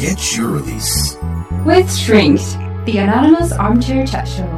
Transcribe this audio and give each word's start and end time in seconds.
Get 0.00 0.34
your 0.34 0.48
release. 0.48 1.14
With 1.66 1.94
Shrinked, 1.94 2.56
the 2.86 2.96
anonymous 2.96 3.52
armchair 3.52 4.06
chat 4.06 4.26
show. 4.26 4.48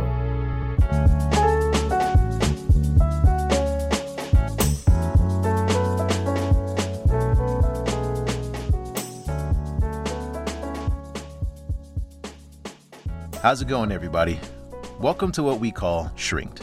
How's 13.42 13.60
it 13.62 13.66
going, 13.66 13.90
everybody? 13.90 14.38
Welcome 15.00 15.32
to 15.32 15.42
what 15.42 15.58
we 15.58 15.72
call 15.72 16.12
Shrinked. 16.14 16.62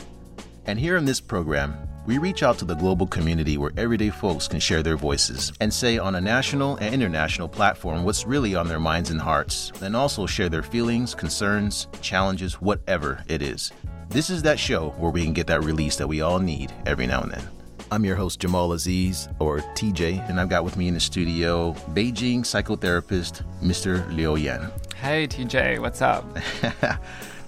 And 0.65 0.79
here 0.79 0.95
in 0.95 1.03
this 1.03 1.19
program, 1.19 1.88
we 2.09 2.17
reach 2.17 2.41
out 2.41 2.57
to 2.57 2.65
the 2.65 2.73
global 2.73 3.05
community 3.05 3.59
where 3.59 3.69
everyday 3.77 4.09
folks 4.09 4.47
can 4.47 4.59
share 4.59 4.81
their 4.81 4.97
voices 4.97 5.53
and 5.59 5.71
say 5.71 5.99
on 5.99 6.15
a 6.15 6.21
national 6.21 6.75
and 6.77 6.91
international 6.91 7.47
platform 7.47 8.03
what's 8.03 8.25
really 8.25 8.55
on 8.55 8.67
their 8.67 8.79
minds 8.79 9.11
and 9.11 9.21
hearts, 9.21 9.71
and 9.83 9.95
also 9.95 10.25
share 10.25 10.49
their 10.49 10.63
feelings, 10.63 11.13
concerns, 11.13 11.87
challenges, 12.01 12.55
whatever 12.55 13.23
it 13.27 13.43
is. 13.43 13.71
This 14.09 14.31
is 14.31 14.41
that 14.41 14.57
show 14.57 14.89
where 14.97 15.11
we 15.11 15.23
can 15.23 15.33
get 15.33 15.45
that 15.45 15.63
release 15.63 15.97
that 15.97 16.07
we 16.07 16.21
all 16.21 16.39
need 16.39 16.73
every 16.87 17.05
now 17.05 17.21
and 17.21 17.31
then. 17.31 17.47
I'm 17.91 18.03
your 18.03 18.15
host, 18.15 18.39
Jamal 18.39 18.73
Aziz, 18.73 19.29
or 19.37 19.59
TJ, 19.59 20.27
and 20.27 20.39
I've 20.39 20.49
got 20.49 20.63
with 20.63 20.77
me 20.77 20.87
in 20.87 20.95
the 20.95 20.99
studio 20.99 21.73
Beijing 21.91 22.39
psychotherapist, 22.39 23.43
Mr. 23.61 24.11
Liu 24.15 24.35
Yan. 24.35 24.71
Hey, 24.95 25.27
TJ, 25.27 25.79
what's 25.79 26.01
up? 26.01 26.25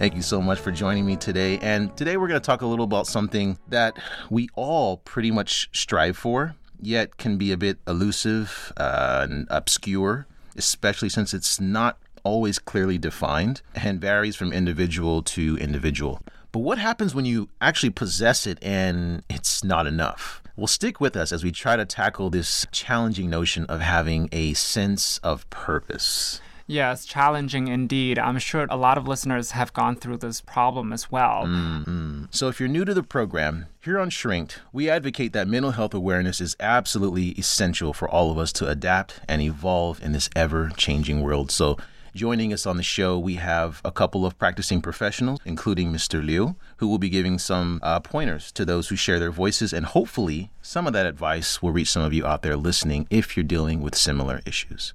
Thank 0.01 0.15
you 0.15 0.23
so 0.23 0.41
much 0.41 0.57
for 0.57 0.71
joining 0.71 1.05
me 1.05 1.15
today. 1.15 1.59
And 1.59 1.95
today 1.95 2.17
we're 2.17 2.27
going 2.27 2.41
to 2.41 2.43
talk 2.43 2.63
a 2.63 2.65
little 2.65 2.85
about 2.85 3.05
something 3.05 3.59
that 3.67 3.99
we 4.31 4.49
all 4.55 4.97
pretty 4.97 5.29
much 5.29 5.69
strive 5.73 6.17
for, 6.17 6.55
yet 6.81 7.17
can 7.17 7.37
be 7.37 7.51
a 7.51 7.55
bit 7.55 7.77
elusive 7.85 8.73
uh, 8.77 9.27
and 9.29 9.45
obscure, 9.51 10.25
especially 10.55 11.07
since 11.07 11.35
it's 11.35 11.59
not 11.59 11.99
always 12.23 12.57
clearly 12.57 12.97
defined 12.97 13.61
and 13.75 14.01
varies 14.01 14.35
from 14.35 14.51
individual 14.51 15.21
to 15.21 15.55
individual. 15.57 16.19
But 16.51 16.61
what 16.61 16.79
happens 16.79 17.13
when 17.13 17.25
you 17.25 17.49
actually 17.61 17.91
possess 17.91 18.47
it 18.47 18.57
and 18.63 19.21
it's 19.29 19.63
not 19.63 19.85
enough? 19.85 20.41
Well, 20.55 20.65
stick 20.65 20.99
with 20.99 21.15
us 21.15 21.31
as 21.31 21.43
we 21.43 21.51
try 21.51 21.75
to 21.75 21.85
tackle 21.85 22.31
this 22.31 22.65
challenging 22.71 23.29
notion 23.29 23.67
of 23.67 23.81
having 23.81 24.29
a 24.31 24.55
sense 24.55 25.19
of 25.19 25.47
purpose. 25.51 26.41
Yes, 26.71 27.05
challenging 27.05 27.67
indeed. 27.67 28.17
I'm 28.17 28.39
sure 28.39 28.65
a 28.69 28.77
lot 28.77 28.97
of 28.97 29.05
listeners 29.05 29.51
have 29.51 29.73
gone 29.73 29.97
through 29.97 30.17
this 30.17 30.39
problem 30.39 30.93
as 30.93 31.11
well. 31.11 31.43
Mm-hmm. 31.43 32.25
So, 32.31 32.47
if 32.47 32.61
you're 32.61 32.69
new 32.69 32.85
to 32.85 32.93
the 32.93 33.03
program, 33.03 33.65
here 33.83 33.99
on 33.99 34.09
Shrinked, 34.09 34.61
we 34.71 34.89
advocate 34.89 35.33
that 35.33 35.49
mental 35.49 35.71
health 35.71 35.93
awareness 35.93 36.39
is 36.39 36.55
absolutely 36.61 37.31
essential 37.31 37.91
for 37.91 38.07
all 38.07 38.31
of 38.31 38.37
us 38.37 38.53
to 38.53 38.69
adapt 38.69 39.19
and 39.27 39.41
evolve 39.41 40.01
in 40.01 40.13
this 40.13 40.29
ever 40.33 40.71
changing 40.77 41.21
world. 41.21 41.51
So, 41.51 41.77
Joining 42.13 42.51
us 42.51 42.65
on 42.65 42.75
the 42.75 42.83
show, 42.83 43.17
we 43.17 43.35
have 43.35 43.79
a 43.85 43.91
couple 43.91 44.25
of 44.25 44.37
practicing 44.37 44.81
professionals, 44.81 45.39
including 45.45 45.93
Mr. 45.93 46.21
Liu, 46.21 46.57
who 46.77 46.89
will 46.89 46.97
be 46.97 47.07
giving 47.07 47.39
some 47.39 47.79
uh, 47.81 48.01
pointers 48.01 48.51
to 48.51 48.65
those 48.65 48.89
who 48.89 48.97
share 48.97 49.17
their 49.17 49.31
voices. 49.31 49.71
And 49.71 49.85
hopefully, 49.85 50.51
some 50.61 50.87
of 50.87 50.91
that 50.91 51.05
advice 51.05 51.61
will 51.61 51.71
reach 51.71 51.89
some 51.89 52.01
of 52.01 52.13
you 52.13 52.25
out 52.25 52.41
there 52.41 52.57
listening 52.57 53.07
if 53.09 53.37
you're 53.37 53.45
dealing 53.45 53.81
with 53.81 53.95
similar 53.95 54.41
issues. 54.45 54.93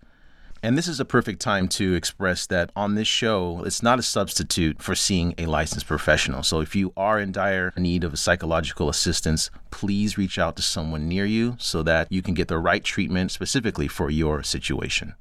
And 0.67 0.77
this 0.77 0.89
is 0.89 0.99
a 0.99 1.05
perfect 1.05 1.41
time 1.41 1.69
to 1.69 1.95
express 1.95 2.45
that 2.47 2.73
on 2.75 2.97
this 2.97 3.07
show, 3.07 3.63
it's 3.65 3.85
not 3.85 4.01
a 4.01 4.03
substitute 4.03 4.83
for 4.83 4.97
seeing 4.97 5.33
a 5.39 5.47
licensed 5.47 5.87
professional. 5.87 6.43
So 6.43 6.59
if 6.59 6.75
you 6.75 6.93
are 6.97 7.21
in 7.21 7.31
dire 7.31 7.73
need 7.77 8.03
of 8.03 8.19
psychological 8.19 8.89
assistance, 8.89 9.49
please 9.71 10.19
reach 10.19 10.41
out 10.41 10.57
to 10.57 10.63
someone 10.63 11.07
near 11.07 11.25
you 11.25 11.55
so 11.61 11.85
that 11.85 12.11
you 12.11 12.21
can 12.21 12.35
get 12.35 12.49
the 12.49 12.59
right 12.59 12.83
treatment 12.83 13.31
specifically 13.31 13.87
for 13.87 14.11
your 14.11 14.43
situation. 14.43 15.15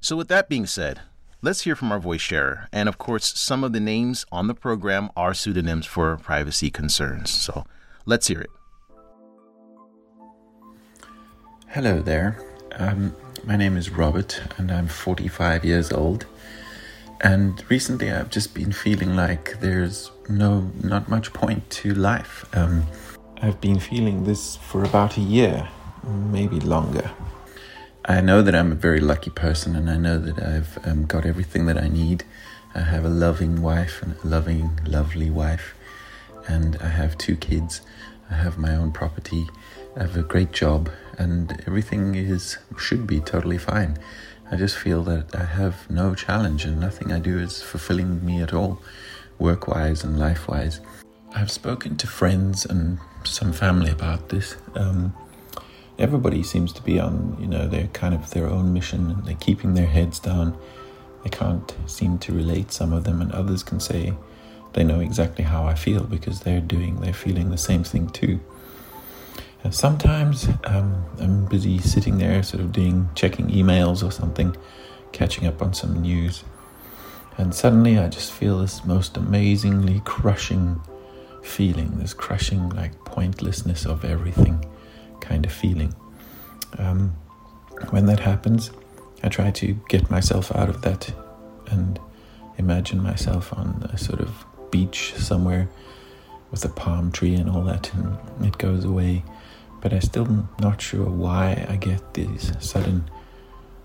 So, 0.00 0.16
with 0.16 0.28
that 0.28 0.48
being 0.48 0.64
said, 0.64 1.02
Let's 1.42 1.62
hear 1.62 1.76
from 1.76 1.92
our 1.92 1.98
voice 1.98 2.22
sharer. 2.22 2.68
And 2.72 2.88
of 2.88 2.96
course, 2.96 3.38
some 3.38 3.64
of 3.64 3.74
the 3.74 3.80
names 3.80 4.24
on 4.32 4.46
the 4.46 4.54
program 4.54 5.10
are 5.14 5.34
pseudonyms 5.34 5.84
for 5.84 6.16
privacy 6.16 6.70
concerns. 6.70 7.30
So 7.30 7.66
let's 8.06 8.28
hear 8.28 8.40
it. 8.40 8.50
Hello 11.66 12.00
there. 12.00 12.38
Um, 12.76 13.14
my 13.44 13.56
name 13.56 13.76
is 13.76 13.90
Robert, 13.90 14.40
and 14.56 14.70
I'm 14.70 14.86
45 14.86 15.64
years 15.64 15.92
old. 15.92 16.26
And 17.22 17.62
recently, 17.68 18.10
I've 18.10 18.30
just 18.30 18.54
been 18.54 18.72
feeling 18.72 19.16
like 19.16 19.58
there's 19.60 20.10
no, 20.28 20.70
not 20.82 21.08
much 21.08 21.32
point 21.32 21.68
to 21.70 21.94
life. 21.94 22.44
Um, 22.56 22.86
I've 23.40 23.60
been 23.60 23.80
feeling 23.80 24.24
this 24.24 24.56
for 24.56 24.84
about 24.84 25.16
a 25.16 25.20
year, 25.20 25.68
maybe 26.04 26.60
longer. 26.60 27.10
I 28.04 28.20
know 28.20 28.42
that 28.42 28.54
I'm 28.54 28.72
a 28.72 28.76
very 28.76 29.00
lucky 29.00 29.30
person, 29.30 29.74
and 29.74 29.90
I 29.90 29.96
know 29.96 30.18
that 30.18 30.40
I've 30.44 30.78
um, 30.86 31.06
got 31.06 31.26
everything 31.26 31.66
that 31.66 31.78
I 31.78 31.88
need. 31.88 32.24
I 32.74 32.80
have 32.80 33.04
a 33.04 33.08
loving 33.08 33.60
wife 33.60 34.02
and 34.02 34.14
a 34.16 34.26
loving, 34.26 34.78
lovely 34.86 35.30
wife, 35.30 35.74
and 36.46 36.76
I 36.80 36.88
have 36.88 37.18
two 37.18 37.36
kids. 37.36 37.80
I 38.30 38.34
have 38.34 38.56
my 38.56 38.74
own 38.74 38.92
property. 38.92 39.48
I 39.96 40.02
have 40.02 40.16
a 40.16 40.22
great 40.22 40.52
job, 40.52 40.88
and 41.18 41.62
everything 41.66 42.14
is 42.14 42.58
should 42.78 43.06
be 43.06 43.20
totally 43.20 43.58
fine. 43.58 43.98
I 44.50 44.56
just 44.56 44.76
feel 44.76 45.02
that 45.04 45.34
I 45.34 45.44
have 45.44 45.88
no 45.90 46.14
challenge, 46.14 46.64
and 46.64 46.78
nothing 46.78 47.12
I 47.12 47.18
do 47.18 47.38
is 47.38 47.62
fulfilling 47.62 48.24
me 48.24 48.42
at 48.42 48.52
all, 48.52 48.82
work-wise 49.38 50.04
and 50.04 50.18
life-wise. 50.18 50.80
I've 51.34 51.50
spoken 51.50 51.96
to 51.96 52.06
friends 52.06 52.66
and 52.66 52.98
some 53.24 53.52
family 53.52 53.90
about 53.90 54.28
this. 54.28 54.56
Um, 54.74 55.14
everybody 55.98 56.42
seems 56.42 56.72
to 56.74 56.82
be 56.82 57.00
on, 57.00 57.36
you 57.40 57.46
know, 57.46 57.66
their 57.66 57.86
kind 57.88 58.14
of 58.14 58.30
their 58.30 58.46
own 58.46 58.72
mission 58.72 59.10
and 59.10 59.24
they're 59.24 59.36
keeping 59.36 59.74
their 59.74 59.86
heads 59.86 60.18
down. 60.18 60.56
They 61.22 61.30
can't 61.30 61.74
seem 61.86 62.18
to 62.18 62.32
relate, 62.32 62.72
some 62.72 62.92
of 62.92 63.04
them, 63.04 63.20
and 63.22 63.32
others 63.32 63.62
can 63.62 63.80
say 63.80 64.12
they 64.72 64.84
know 64.84 65.00
exactly 65.00 65.44
how 65.44 65.64
I 65.64 65.74
feel 65.74 66.04
because 66.04 66.40
they're 66.40 66.60
doing, 66.60 67.00
they're 67.00 67.12
feeling 67.12 67.50
the 67.50 67.58
same 67.58 67.84
thing 67.84 68.08
too. 68.10 68.40
Sometimes 69.70 70.48
um, 70.64 71.04
I'm 71.18 71.46
busy 71.46 71.78
sitting 71.78 72.18
there, 72.18 72.42
sort 72.42 72.62
of 72.62 72.72
doing, 72.72 73.08
checking 73.14 73.48
emails 73.48 74.06
or 74.06 74.10
something, 74.10 74.56
catching 75.12 75.46
up 75.46 75.62
on 75.62 75.72
some 75.72 76.02
news. 76.02 76.44
And 77.38 77.54
suddenly 77.54 77.98
I 77.98 78.08
just 78.08 78.32
feel 78.32 78.58
this 78.58 78.84
most 78.84 79.16
amazingly 79.16 80.02
crushing 80.04 80.80
feeling, 81.42 81.98
this 81.98 82.12
crushing, 82.12 82.68
like, 82.70 82.92
pointlessness 83.04 83.86
of 83.86 84.04
everything 84.04 84.64
kind 85.20 85.46
of 85.46 85.52
feeling. 85.52 85.94
Um, 86.78 87.16
when 87.90 88.06
that 88.06 88.20
happens, 88.20 88.70
I 89.22 89.28
try 89.28 89.50
to 89.52 89.74
get 89.88 90.10
myself 90.10 90.54
out 90.54 90.68
of 90.68 90.82
that 90.82 91.12
and 91.70 91.98
imagine 92.58 93.02
myself 93.02 93.52
on 93.52 93.88
a 93.92 93.96
sort 93.96 94.20
of 94.20 94.44
beach 94.70 95.14
somewhere 95.16 95.68
with 96.50 96.64
a 96.64 96.68
palm 96.68 97.10
tree 97.12 97.34
and 97.34 97.48
all 97.48 97.62
that, 97.64 97.92
and 97.94 98.18
it 98.44 98.58
goes 98.58 98.84
away. 98.84 99.24
But 99.82 99.92
I'm 99.92 100.00
still 100.00 100.48
not 100.60 100.80
sure 100.80 101.04
why 101.06 101.66
I 101.68 101.76
get 101.76 102.14
these 102.14 102.52
sudden 102.60 103.10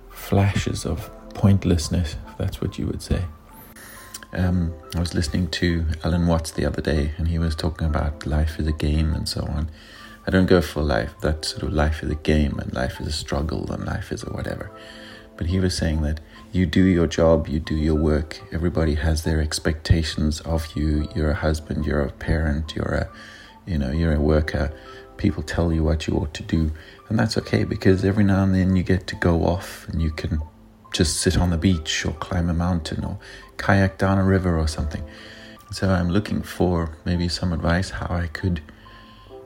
flashes 0.10 0.86
of 0.86 1.10
pointlessness, 1.34 2.16
if 2.30 2.38
that's 2.38 2.62
what 2.62 2.78
you 2.78 2.86
would 2.86 3.02
say. 3.02 3.26
Um, 4.34 4.74
I 4.96 5.00
was 5.00 5.14
listening 5.14 5.50
to 5.52 5.86
Alan 6.04 6.28
Watts 6.28 6.52
the 6.52 6.66
other 6.66 6.82
day, 6.82 7.12
and 7.18 7.28
he 7.28 7.40
was 7.40 7.56
talking 7.56 7.88
about 7.88 8.26
life 8.26 8.60
is 8.60 8.68
a 8.68 8.72
game 8.72 9.14
and 9.14 9.28
so 9.28 9.42
on. 9.42 9.70
I 10.28 10.32
don't 10.32 10.46
go 10.46 10.62
for 10.62 10.82
life, 10.84 11.14
that 11.22 11.46
sort 11.46 11.64
of 11.64 11.74
life 11.74 12.04
is 12.04 12.12
a 12.12 12.16
game 12.16 12.60
and 12.60 12.74
life 12.74 13.00
is 13.00 13.08
a 13.08 13.12
struggle 13.12 13.72
and 13.72 13.86
life 13.86 14.12
is 14.12 14.24
a 14.24 14.30
whatever. 14.30 14.70
But 15.38 15.48
he 15.48 15.60
was 15.60 15.78
saying 15.78 16.02
that 16.02 16.20
you 16.52 16.66
do 16.66 16.84
your 16.84 17.08
job, 17.08 17.48
you 17.48 17.60
do 17.60 17.76
your 17.76 17.96
work, 17.96 18.42
everybody 18.52 18.96
has 18.96 19.24
their 19.24 19.40
expectations 19.40 20.42
of 20.42 20.76
you. 20.76 21.08
You're 21.16 21.32
a 21.32 21.36
husband, 21.36 21.86
you're 21.86 22.02
a 22.02 22.12
parent, 22.12 22.76
you're 22.76 22.94
a 22.94 23.10
you 23.68 23.78
know, 23.78 23.92
you're 23.92 24.14
a 24.14 24.20
worker. 24.20 24.72
People 25.18 25.44
tell 25.44 25.74
you 25.74 25.84
what 25.84 26.08
you 26.08 26.16
ought 26.16 26.34
to 26.36 26.44
do. 26.44 26.72
And 27.10 27.18
that's 27.18 27.38
okay 27.38 27.64
because 27.64 28.06
every 28.06 28.24
now 28.24 28.44
and 28.44 28.54
then 28.54 28.76
you 28.76 28.84
get 28.84 29.08
to 29.08 29.16
go 29.16 29.46
off 29.46 29.88
and 29.90 30.02
you 30.02 30.12
can 30.12 30.42
just 30.94 31.22
sit 31.22 31.38
on 31.38 31.50
the 31.50 31.58
beach 31.58 32.06
or 32.06 32.14
climb 32.14 32.50
a 32.50 32.54
mountain 32.54 33.04
or 33.04 33.20
kayak 33.58 33.98
down 33.98 34.18
a 34.18 34.24
river 34.24 34.58
or 34.58 34.68
something. 34.68 35.04
So 35.72 35.90
I'm 35.90 36.10
looking 36.10 36.42
for 36.42 36.98
maybe 37.06 37.28
some 37.28 37.52
advice 37.52 37.90
how 37.90 38.08
I 38.14 38.28
could 38.28 38.62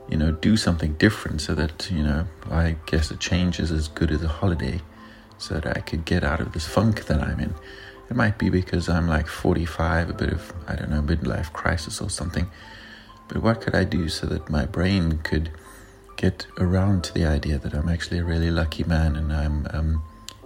you 0.08 0.16
know, 0.16 0.30
do 0.30 0.56
something 0.56 0.92
different 0.94 1.40
so 1.40 1.54
that, 1.54 1.90
you 1.90 2.02
know, 2.02 2.26
I 2.50 2.76
guess 2.86 3.10
a 3.10 3.16
change 3.16 3.58
is 3.58 3.70
as 3.70 3.88
good 3.88 4.10
as 4.10 4.22
a 4.22 4.28
holiday 4.28 4.80
so 5.38 5.54
that 5.54 5.66
I 5.76 5.80
could 5.80 6.04
get 6.04 6.22
out 6.22 6.40
of 6.40 6.52
this 6.52 6.66
funk 6.66 7.06
that 7.06 7.20
I'm 7.20 7.40
in. 7.40 7.54
It 8.10 8.16
might 8.16 8.36
be 8.36 8.50
because 8.50 8.88
I'm 8.88 9.08
like 9.08 9.26
45, 9.26 10.10
a 10.10 10.12
bit 10.12 10.30
of, 10.30 10.52
I 10.68 10.76
don't 10.76 10.90
know, 10.90 11.00
midlife 11.00 11.52
crisis 11.52 12.00
or 12.00 12.10
something. 12.10 12.50
But 13.28 13.42
what 13.42 13.60
could 13.60 13.74
I 13.74 13.84
do 13.84 14.08
so 14.08 14.26
that 14.26 14.50
my 14.50 14.66
brain 14.66 15.18
could 15.18 15.50
get 16.22 16.46
around 16.58 17.02
to 17.02 17.12
the 17.12 17.26
idea 17.26 17.58
that 17.58 17.74
I'm 17.74 17.88
actually 17.88 18.18
a 18.18 18.24
really 18.24 18.50
lucky 18.50 18.84
man 18.84 19.16
and 19.16 19.32
I'm 19.32 19.66
um, 19.70 20.04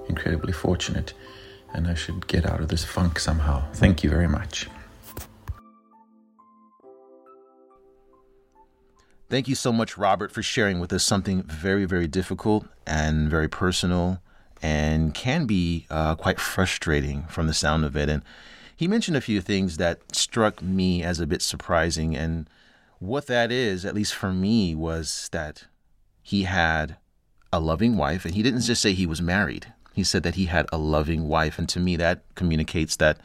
incredibly 0.08 0.54
fortunate 0.54 1.12
and 1.74 1.86
I 1.86 1.92
should 1.92 2.26
get 2.26 2.46
out 2.46 2.60
of 2.60 2.68
this 2.68 2.82
funk 2.82 3.18
somehow? 3.18 3.62
Thank 3.74 4.02
you 4.02 4.08
very 4.08 4.26
much. 4.26 4.68
Thank 9.28 9.48
you 9.48 9.54
so 9.54 9.70
much, 9.70 9.98
Robert, 9.98 10.32
for 10.32 10.42
sharing 10.42 10.80
with 10.80 10.92
us 10.94 11.04
something 11.04 11.42
very, 11.42 11.84
very 11.84 12.06
difficult 12.06 12.66
and 12.86 13.28
very 13.28 13.48
personal 13.48 14.22
and 14.62 15.12
can 15.12 15.44
be 15.44 15.86
uh, 15.90 16.14
quite 16.14 16.40
frustrating 16.40 17.24
from 17.24 17.48
the 17.48 17.52
sound 17.52 17.84
of 17.84 17.94
it. 17.96 18.08
And 18.08 18.22
he 18.74 18.88
mentioned 18.88 19.18
a 19.18 19.20
few 19.20 19.42
things 19.42 19.76
that 19.76 20.16
struck 20.16 20.62
me 20.62 21.02
as 21.02 21.20
a 21.20 21.26
bit 21.26 21.42
surprising. 21.42 22.16
And 22.16 22.48
what 22.98 23.26
that 23.26 23.52
is, 23.52 23.84
at 23.84 23.94
least 23.94 24.14
for 24.14 24.32
me, 24.32 24.74
was 24.74 25.28
that 25.32 25.64
he 26.22 26.44
had 26.44 26.96
a 27.52 27.60
loving 27.60 27.96
wife, 27.96 28.24
and 28.24 28.34
he 28.34 28.42
didn't 28.42 28.62
just 28.62 28.82
say 28.82 28.92
he 28.92 29.06
was 29.06 29.22
married. 29.22 29.72
He 29.92 30.04
said 30.04 30.22
that 30.24 30.34
he 30.34 30.46
had 30.46 30.66
a 30.72 30.78
loving 30.78 31.28
wife, 31.28 31.58
and 31.58 31.68
to 31.70 31.80
me, 31.80 31.96
that 31.96 32.22
communicates 32.34 32.96
that 32.96 33.18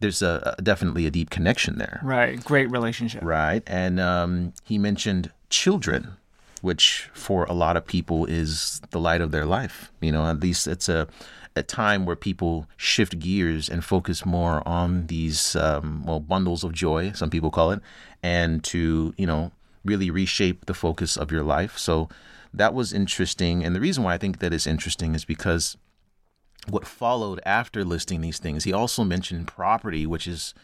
there's 0.00 0.22
a, 0.22 0.54
a 0.58 0.62
definitely 0.62 1.06
a 1.06 1.10
deep 1.10 1.30
connection 1.30 1.78
there. 1.78 2.00
Right. 2.02 2.42
Great 2.44 2.70
relationship. 2.70 3.22
Right. 3.24 3.62
And 3.66 3.98
um, 4.00 4.52
he 4.64 4.76
mentioned 4.76 5.30
children, 5.48 6.16
which 6.60 7.08
for 7.12 7.44
a 7.44 7.52
lot 7.52 7.76
of 7.76 7.86
people 7.86 8.26
is 8.26 8.80
the 8.90 9.00
light 9.00 9.20
of 9.20 9.30
their 9.30 9.46
life. 9.46 9.90
You 10.00 10.12
know, 10.12 10.26
at 10.26 10.40
least 10.40 10.66
it's 10.66 10.88
a, 10.88 11.08
a 11.54 11.62
time 11.62 12.06
where 12.06 12.16
people 12.16 12.66
shift 12.76 13.18
gears 13.18 13.68
and 13.68 13.84
focus 13.84 14.24
more 14.24 14.66
on 14.66 15.06
these, 15.06 15.54
um, 15.56 16.04
well, 16.06 16.20
bundles 16.20 16.64
of 16.64 16.72
joy, 16.72 17.12
some 17.12 17.30
people 17.30 17.50
call 17.50 17.70
it, 17.70 17.80
and 18.22 18.62
to, 18.64 19.14
you 19.16 19.26
know, 19.26 19.52
really 19.84 20.10
reshape 20.10 20.66
the 20.66 20.74
focus 20.74 21.16
of 21.16 21.30
your 21.30 21.42
life. 21.42 21.76
So 21.78 22.08
that 22.54 22.74
was 22.74 22.92
interesting. 22.92 23.64
And 23.64 23.74
the 23.74 23.80
reason 23.80 24.04
why 24.04 24.14
I 24.14 24.18
think 24.18 24.38
that 24.38 24.52
is 24.52 24.66
interesting 24.66 25.14
is 25.14 25.24
because 25.24 25.76
what 26.68 26.86
followed 26.86 27.40
after 27.44 27.84
listing 27.84 28.20
these 28.20 28.38
things, 28.38 28.64
he 28.64 28.72
also 28.72 29.04
mentioned 29.04 29.48
property, 29.48 30.06
which 30.06 30.26
is 30.26 30.54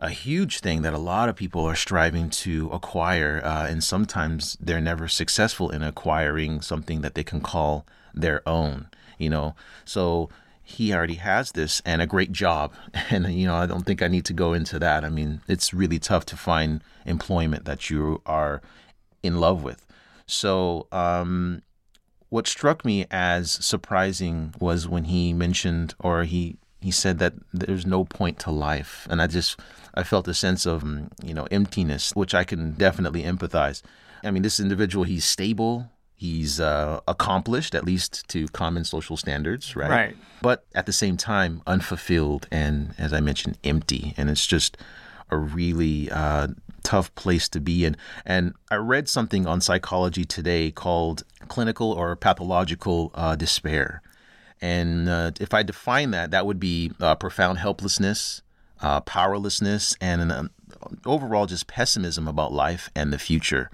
a 0.00 0.10
huge 0.10 0.60
thing 0.60 0.82
that 0.82 0.92
a 0.92 0.98
lot 0.98 1.28
of 1.28 1.36
people 1.36 1.64
are 1.64 1.76
striving 1.76 2.28
to 2.28 2.68
acquire, 2.70 3.40
uh, 3.44 3.66
and 3.66 3.82
sometimes 3.82 4.56
they're 4.60 4.80
never 4.80 5.08
successful 5.08 5.70
in 5.70 5.82
acquiring 5.82 6.60
something 6.60 7.00
that 7.00 7.14
they 7.14 7.24
can 7.24 7.40
call 7.40 7.86
their 8.12 8.46
own. 8.46 8.88
You 9.18 9.30
know, 9.30 9.54
so 9.84 10.28
he 10.62 10.92
already 10.92 11.14
has 11.14 11.52
this 11.52 11.80
and 11.84 12.02
a 12.02 12.06
great 12.06 12.32
job, 12.32 12.72
and 13.10 13.32
you 13.32 13.46
know, 13.46 13.54
I 13.54 13.66
don't 13.66 13.86
think 13.86 14.02
I 14.02 14.08
need 14.08 14.24
to 14.26 14.32
go 14.32 14.52
into 14.52 14.78
that. 14.78 15.04
I 15.04 15.08
mean, 15.08 15.40
it's 15.48 15.72
really 15.72 15.98
tough 15.98 16.26
to 16.26 16.36
find 16.36 16.82
employment 17.04 17.64
that 17.66 17.88
you 17.88 18.20
are 18.26 18.60
in 19.22 19.38
love 19.38 19.62
with. 19.62 19.86
So, 20.26 20.88
um, 20.90 21.62
what 22.28 22.46
struck 22.46 22.84
me 22.84 23.06
as 23.10 23.52
surprising 23.64 24.54
was 24.58 24.88
when 24.88 25.04
he 25.04 25.32
mentioned 25.32 25.94
or 26.00 26.24
he 26.24 26.56
he 26.80 26.90
said 26.90 27.18
that 27.18 27.34
there's 27.52 27.86
no 27.86 28.04
point 28.04 28.38
to 28.38 28.50
life 28.50 29.06
and 29.10 29.22
i 29.22 29.26
just 29.26 29.58
i 29.94 30.02
felt 30.02 30.28
a 30.28 30.34
sense 30.34 30.66
of 30.66 30.84
you 31.24 31.32
know 31.34 31.46
emptiness 31.50 32.12
which 32.14 32.34
i 32.34 32.44
can 32.44 32.72
definitely 32.72 33.22
empathize 33.22 33.82
i 34.22 34.30
mean 34.30 34.42
this 34.42 34.60
individual 34.60 35.04
he's 35.04 35.24
stable 35.24 35.90
he's 36.16 36.58
uh, 36.60 37.00
accomplished 37.06 37.74
at 37.74 37.84
least 37.84 38.26
to 38.28 38.46
common 38.48 38.84
social 38.84 39.16
standards 39.16 39.76
right 39.76 39.90
Right. 39.90 40.16
but 40.42 40.64
at 40.74 40.86
the 40.86 40.92
same 40.92 41.16
time 41.16 41.62
unfulfilled 41.66 42.46
and 42.50 42.94
as 42.98 43.12
i 43.12 43.20
mentioned 43.20 43.58
empty 43.64 44.14
and 44.16 44.30
it's 44.30 44.46
just 44.46 44.76
a 45.30 45.36
really 45.36 46.10
uh, 46.10 46.48
tough 46.82 47.14
place 47.16 47.48
to 47.50 47.60
be 47.60 47.84
in 47.84 47.96
and 48.24 48.54
i 48.70 48.76
read 48.76 49.08
something 49.08 49.46
on 49.46 49.60
psychology 49.60 50.24
today 50.24 50.70
called 50.70 51.22
clinical 51.48 51.92
or 51.92 52.16
pathological 52.16 53.10
uh, 53.14 53.36
despair 53.36 54.00
and 54.62 55.06
uh, 55.06 55.32
if 55.38 55.52
I 55.52 55.62
define 55.62 56.12
that, 56.12 56.30
that 56.30 56.46
would 56.46 56.58
be 56.58 56.90
uh, 56.98 57.14
profound 57.16 57.58
helplessness, 57.58 58.40
uh, 58.80 59.02
powerlessness, 59.02 59.94
and 60.00 60.32
an 60.32 60.48
overall 61.04 61.44
just 61.44 61.66
pessimism 61.66 62.26
about 62.26 62.54
life 62.54 62.88
and 62.96 63.12
the 63.12 63.18
future. 63.18 63.70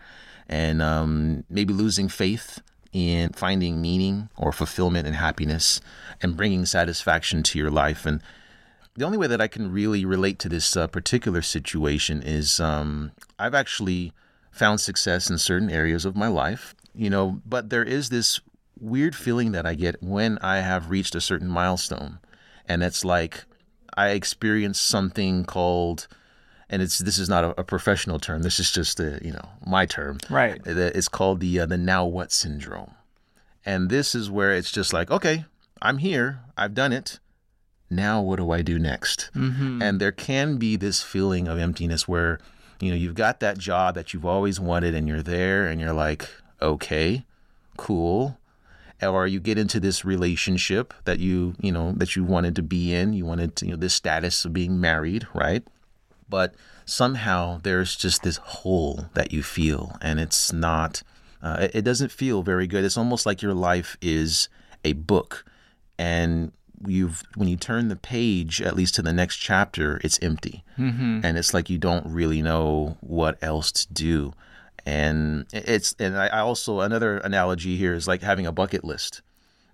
And 0.53 0.83
um, 0.83 1.45
maybe 1.49 1.73
losing 1.73 2.09
faith 2.09 2.61
in 2.93 3.31
finding 3.31 3.81
meaning 3.81 4.29
or 4.37 4.53
fulfillment 4.53 5.07
and 5.07 5.17
happiness 5.17 5.81
and 6.21 6.37
bringing 6.37 6.67
satisfaction 6.67 7.43
to 7.43 7.59
your 7.59 7.71
life. 7.71 8.05
And 8.05 8.21
the 8.95 9.07
only 9.07 9.17
way 9.17 9.29
that 9.29 9.41
I 9.41 9.49
can 9.49 9.73
really 9.73 10.05
relate 10.05 10.39
to 10.41 10.51
this 10.51 10.77
uh, 10.77 10.89
particular 10.89 11.41
situation 11.41 12.23
is 12.23 12.61
um, 12.61 13.13
I've 13.39 13.55
actually 13.55 14.13
found 14.51 14.81
success 14.81 15.31
in 15.31 15.39
certain 15.39 15.71
areas 15.71 16.05
of 16.05 16.15
my 16.15 16.29
life, 16.29 16.75
you 16.95 17.09
know, 17.09 17.41
but 17.47 17.71
there 17.71 17.85
is 17.85 18.11
this 18.11 18.39
weird 18.79 19.17
feeling 19.17 19.53
that 19.53 19.65
I 19.65 19.75
get 19.75 20.03
when 20.03 20.37
I 20.43 20.59
have 20.59 20.91
reached 20.91 21.15
a 21.15 21.21
certain 21.23 21.49
milestone. 21.49 22.19
And 22.69 22.83
it's 22.83 23.07
like 23.07 23.45
I 23.97 24.11
experience 24.11 24.79
something 24.79 25.47
called 25.47 26.09
and 26.73 26.81
it's 26.81 26.99
this 26.99 27.19
is 27.19 27.29
not 27.29 27.45
a, 27.45 27.61
a 27.61 27.65
professional 27.65 28.19
term. 28.19 28.43
This 28.43 28.59
is 28.59 28.73
just 28.73 28.99
a, 28.99 29.21
you 29.23 29.31
know, 29.31 29.49
my 29.65 29.85
term. 29.85 30.19
Right. 30.31 30.61
It's 30.65 31.07
called 31.07 31.41
the 31.41 31.61
uh, 31.61 31.67
the 31.67 31.77
now 31.77 32.07
what 32.07 32.33
syndrome. 32.33 32.95
And 33.65 33.91
this 33.91 34.15
is 34.15 34.31
where 34.31 34.53
it's 34.53 34.73
just 34.73 34.93
like, 34.93 35.11
okay, 35.11 35.45
I'm 35.83 35.99
here. 35.99 36.41
I've 36.57 36.75
done 36.75 36.93
it. 36.93 37.21
Now 37.91 38.23
what 38.23 38.37
do 38.37 38.51
I 38.51 38.63
do 38.63 38.79
next? 38.79 39.31
Mm-hmm. 39.37 39.83
And 39.83 40.01
there 40.01 40.11
can 40.11 40.57
be 40.57 40.77
this 40.77 41.03
feeling 41.03 41.47
of 41.47 41.59
emptiness 41.59 42.09
where, 42.09 42.41
you 42.81 42.91
know, 42.91 42.97
you've 42.97 43.15
got 43.15 43.41
that 43.41 43.59
job 43.59 43.95
that 43.95 44.15
you've 44.15 44.25
always 44.25 44.59
wanted 44.59 44.95
and 44.95 45.07
you're 45.07 45.23
there 45.23 45.67
and 45.67 45.79
you're 45.79 45.93
like, 45.93 46.29
okay, 46.61 47.25
cool 47.77 48.39
or 49.03 49.27
you 49.27 49.41
get 49.41 49.59
into 49.59 49.81
this 49.81 50.05
relationship 50.05 50.95
that 51.05 51.19
you 51.19 51.55
you 51.61 51.73
know 51.73 51.93
that 51.97 52.15
you 52.15 52.23
wanted 52.23 52.55
to 52.55 52.63
be 52.63 52.95
in 52.95 53.13
you 53.13 53.25
wanted 53.25 53.57
to, 53.57 53.67
you 53.67 53.73
know 53.73 53.77
this 53.77 53.95
status 53.95 54.45
of 54.45 54.53
being 54.53 54.81
married 54.81 55.27
right 55.35 55.65
but 56.33 56.55
somehow 56.87 57.61
there's 57.63 57.95
just 57.95 58.23
this 58.23 58.39
hole 58.39 59.05
that 59.13 59.33
you 59.33 59.43
feel 59.43 59.99
and 60.01 60.19
it's 60.19 60.51
not 60.51 61.03
uh, 61.43 61.69
it, 61.75 61.83
doesn't 61.83 62.11
feel 62.11 62.43
very 62.43 62.67
good. 62.67 62.85
It's 62.85 62.97
almost 62.97 63.27
like 63.27 63.43
your 63.43 63.53
life 63.53 63.99
is 64.01 64.49
a 64.83 64.95
book 64.95 65.45
and 65.99 66.53
you've 66.87 67.23
when 67.37 67.49
you 67.49 67.57
turn 67.57 67.89
the 67.89 67.97
page 67.97 68.63
at 68.63 68.75
least 68.75 68.95
to 68.95 69.03
the 69.03 69.13
next 69.13 69.37
chapter 69.37 70.01
it's 70.03 70.19
empty. 70.23 70.65
Mm-hmm. 70.79 71.21
and 71.23 71.37
it's 71.37 71.53
like 71.53 71.69
you 71.69 71.77
don't 71.77 72.07
really 72.07 72.41
know 72.41 72.97
what 73.01 73.37
else 73.43 73.71
to 73.73 73.93
do. 73.93 74.33
And 74.87 75.45
it's 75.53 75.95
and 75.99 76.17
I 76.17 76.41
also 76.41 76.81
another 76.81 77.19
analogy 77.19 77.77
here 77.77 77.93
is 77.93 78.09
like 78.09 78.23
having 78.23 78.47
a 78.47 78.53
bucket 78.53 78.85
list 78.85 79.21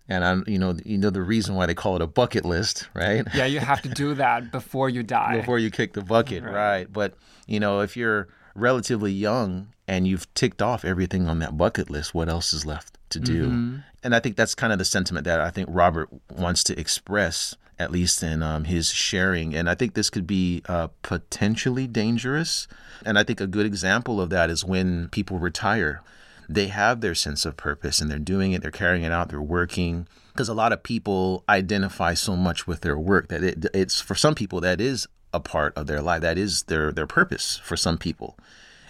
and 0.09 0.25
I'm 0.25 0.45
you 0.47 0.59
know 0.59 0.77
you 0.85 0.99
know 0.99 1.11
the 1.11 1.23
reason 1.23 1.55
why 1.55 1.67
they 1.67 1.75
call 1.75 1.97
it 1.97 2.03
a 2.03 2.07
bucket 2.07 2.45
list 2.45 2.89
right 2.95 3.27
Yeah, 3.35 3.47
you 3.47 3.61
have 3.61 3.83
to 3.83 3.89
do 3.89 4.15
that 4.25 4.51
before 4.51 4.89
you 4.89 5.03
die. 5.03 5.37
before 5.41 5.59
you 5.59 5.71
kick 5.71 5.93
the 5.93 6.03
bucket 6.03 6.43
right. 6.45 6.91
but 6.93 7.15
you 7.47 7.61
know 7.61 7.81
if 7.81 7.97
you're 7.97 8.29
relatively 8.55 9.13
young 9.13 9.69
and 9.87 10.07
you've 10.09 10.33
ticked 10.35 10.61
off 10.61 10.85
everything 10.85 11.29
on 11.29 11.39
that 11.39 11.57
bucket 11.57 11.91
list 11.91 12.15
what 12.15 12.29
else 12.29 12.53
is 12.53 12.67
left 12.67 12.99
to 13.11 13.21
do 13.21 13.81
and 14.03 14.15
I 14.15 14.21
think 14.21 14.37
that's 14.37 14.55
kind 14.55 14.73
of 14.73 14.79
the 14.79 14.85
sentiment 14.85 15.25
that 15.25 15.41
I 15.41 15.51
think 15.51 15.69
Robert 15.71 16.09
wants 16.31 16.63
to 16.65 16.79
express 16.79 17.57
at 17.79 17.93
least 17.93 18.23
in 18.23 18.43
um, 18.43 18.65
his 18.65 18.91
sharing. 18.91 19.55
And 19.55 19.71
I 19.71 19.75
think 19.75 19.95
this 19.95 20.11
could 20.11 20.27
be 20.27 20.63
uh, 20.67 20.89
potentially 21.03 21.87
dangerous. 21.87 22.67
And 23.05 23.19
I 23.19 23.23
think 23.23 23.41
a 23.41 23.47
good 23.47 23.67
example 23.67 24.21
of 24.21 24.31
that 24.31 24.51
is 24.51 24.65
when 24.65 25.09
people 25.09 25.39
retire. 25.39 26.03
They 26.49 26.69
have 26.69 27.01
their 27.01 27.15
sense 27.15 27.45
of 27.45 27.57
purpose 27.57 28.01
and 28.01 28.11
they're 28.11 28.19
doing 28.19 28.53
it, 28.53 28.63
they're 28.63 28.71
carrying 28.71 29.05
it 29.05 29.13
out, 29.13 29.29
they're 29.29 29.41
working. 29.43 30.07
Because 30.33 30.49
a 30.49 30.55
lot 30.55 30.73
of 30.73 30.83
people 30.83 31.45
identify 31.49 32.15
so 32.15 32.37
much 32.37 32.67
with 32.67 32.81
their 32.81 32.99
work 32.99 33.29
that 33.29 33.43
it, 33.43 33.67
it's 33.75 34.01
for 34.01 34.15
some 34.15 34.35
people 34.35 34.61
that 34.61 34.81
is 34.81 35.07
a 35.35 35.41
part 35.41 35.77
of 35.77 35.87
their 35.87 36.01
life, 36.01 36.23
that 36.23 36.39
is 36.39 36.65
their, 36.65 36.93
their 36.93 37.07
purpose 37.07 37.61
for 37.63 37.77
some 37.77 37.99
people. 37.99 38.39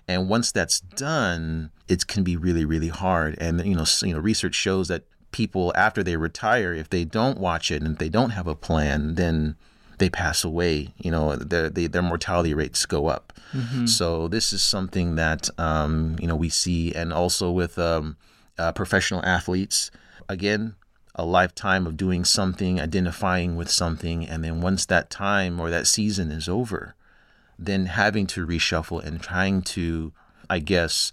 And 0.06 0.28
once 0.28 0.52
that's 0.52 0.80
done, 0.80 1.70
it 1.88 2.06
can 2.06 2.22
be 2.22 2.36
really, 2.36 2.64
really 2.64 2.88
hard. 2.88 3.36
And 3.38 3.64
you 3.64 3.74
know, 3.74 3.84
you 4.02 4.14
know, 4.14 4.20
research 4.20 4.54
shows 4.54 4.88
that 4.88 5.04
people 5.32 5.72
after 5.76 6.02
they 6.02 6.16
retire, 6.16 6.72
if 6.72 6.88
they 6.88 7.04
don't 7.04 7.38
watch 7.38 7.70
it 7.70 7.82
and 7.82 7.92
if 7.92 7.98
they 7.98 8.08
don't 8.08 8.30
have 8.30 8.46
a 8.46 8.54
plan, 8.54 9.16
then 9.16 9.56
they 9.98 10.10
pass 10.10 10.44
away. 10.44 10.92
You 10.98 11.10
know, 11.10 11.36
their 11.36 11.68
they, 11.70 11.86
their 11.86 12.02
mortality 12.02 12.54
rates 12.54 12.86
go 12.86 13.06
up. 13.08 13.32
So 13.86 14.28
this 14.28 14.52
is 14.52 14.62
something 14.62 15.16
that 15.16 15.48
um, 15.58 16.16
you 16.20 16.26
know 16.26 16.36
we 16.36 16.48
see, 16.50 16.94
and 16.94 17.12
also 17.12 17.50
with 17.50 17.78
um, 17.78 18.16
uh, 18.58 18.72
professional 18.72 19.24
athletes. 19.24 19.90
Again, 20.28 20.74
a 21.14 21.24
lifetime 21.24 21.86
of 21.86 21.96
doing 21.96 22.24
something, 22.24 22.80
identifying 22.80 23.56
with 23.56 23.70
something, 23.70 24.26
and 24.28 24.44
then 24.44 24.60
once 24.60 24.84
that 24.86 25.08
time 25.10 25.58
or 25.58 25.70
that 25.70 25.86
season 25.86 26.30
is 26.30 26.48
over, 26.48 26.94
then 27.58 27.86
having 27.86 28.26
to 28.28 28.46
reshuffle 28.46 29.02
and 29.02 29.20
trying 29.20 29.62
to, 29.62 30.12
I 30.50 30.58
guess, 30.60 31.10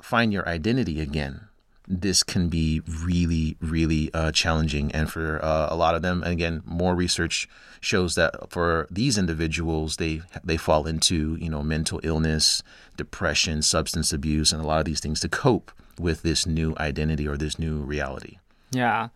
find 0.00 0.32
your 0.32 0.46
identity 0.48 1.00
again. 1.00 1.48
This 1.92 2.22
can 2.22 2.48
be 2.48 2.82
really, 2.86 3.56
really 3.60 4.14
uh, 4.14 4.30
challenging. 4.30 4.92
And 4.92 5.10
for 5.10 5.44
uh, 5.44 5.66
a 5.70 5.74
lot 5.74 5.96
of 5.96 6.02
them, 6.02 6.22
and 6.22 6.32
again, 6.32 6.62
more 6.64 6.94
research 6.94 7.48
shows 7.80 8.14
that 8.14 8.50
for 8.50 8.86
these 8.90 9.18
individuals, 9.18 9.96
they 9.96 10.22
they 10.44 10.56
fall 10.56 10.86
into 10.86 11.36
you 11.40 11.50
know 11.50 11.62
mental 11.62 12.00
illness, 12.04 12.62
depression, 12.96 13.62
substance 13.62 14.12
abuse, 14.12 14.52
and 14.52 14.62
a 14.62 14.66
lot 14.66 14.78
of 14.78 14.84
these 14.84 15.00
things 15.00 15.18
to 15.20 15.28
cope 15.28 15.72
with 15.98 16.22
this 16.22 16.46
new 16.46 16.74
identity 16.78 17.26
or 17.26 17.36
this 17.36 17.58
new 17.58 17.78
reality. 17.78 18.38
Yeah. 18.70 19.08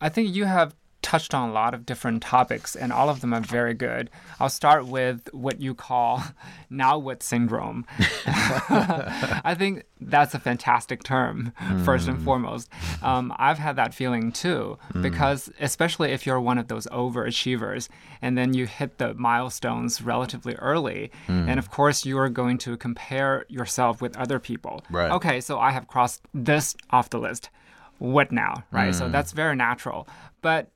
I 0.00 0.08
think 0.08 0.34
you 0.34 0.46
have 0.46 0.74
touched 1.02 1.34
on 1.34 1.48
a 1.48 1.52
lot 1.52 1.74
of 1.74 1.86
different 1.86 2.22
topics, 2.22 2.76
and 2.76 2.92
all 2.92 3.08
of 3.08 3.20
them 3.20 3.32
are 3.32 3.40
very 3.40 3.74
good. 3.74 4.10
I'll 4.38 4.48
start 4.48 4.86
with 4.86 5.28
what 5.32 5.60
you 5.60 5.74
call 5.74 6.22
now 6.70 6.98
what 6.98 7.22
syndrome. 7.22 7.86
I 8.26 9.54
think 9.56 9.84
that's 10.00 10.34
a 10.34 10.38
fantastic 10.38 11.02
term, 11.02 11.52
mm. 11.60 11.84
first 11.84 12.08
and 12.08 12.18
hmm. 12.18 12.24
foremost. 12.24 12.68
Um, 13.02 13.34
I've 13.38 13.58
had 13.58 13.76
that 13.76 13.94
feeling 13.94 14.32
too, 14.32 14.78
mm. 14.92 15.02
because 15.02 15.50
especially 15.60 16.12
if 16.12 16.26
you're 16.26 16.40
one 16.40 16.58
of 16.58 16.68
those 16.68 16.86
overachievers 16.86 17.88
and 18.22 18.36
then 18.36 18.54
you 18.54 18.66
hit 18.66 18.98
the 18.98 19.14
milestones 19.14 20.00
relatively 20.02 20.54
early, 20.54 21.10
mm. 21.26 21.48
and 21.48 21.58
of 21.58 21.70
course 21.70 22.06
you 22.06 22.18
are 22.18 22.28
going 22.28 22.58
to 22.58 22.76
compare 22.76 23.44
yourself 23.48 24.00
with 24.00 24.16
other 24.16 24.38
people. 24.38 24.84
Right. 24.90 25.10
Okay, 25.10 25.40
so 25.40 25.58
I 25.58 25.70
have 25.70 25.86
crossed 25.86 26.22
this 26.32 26.76
off 26.90 27.10
the 27.10 27.18
list. 27.18 27.50
What 27.98 28.32
now? 28.32 28.64
Right. 28.70 28.94
So 28.94 29.06
hmm. 29.06 29.12
that's 29.12 29.32
very 29.32 29.54
natural. 29.54 30.08
But 30.40 30.70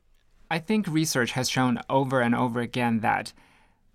I 0.55 0.61
think 0.61 0.87
research 0.87 1.33
has 1.33 1.51
shown 1.51 1.81
over 1.91 2.21
and 2.21 2.33
over 2.33 2.61
again 2.61 3.01
that 3.01 3.33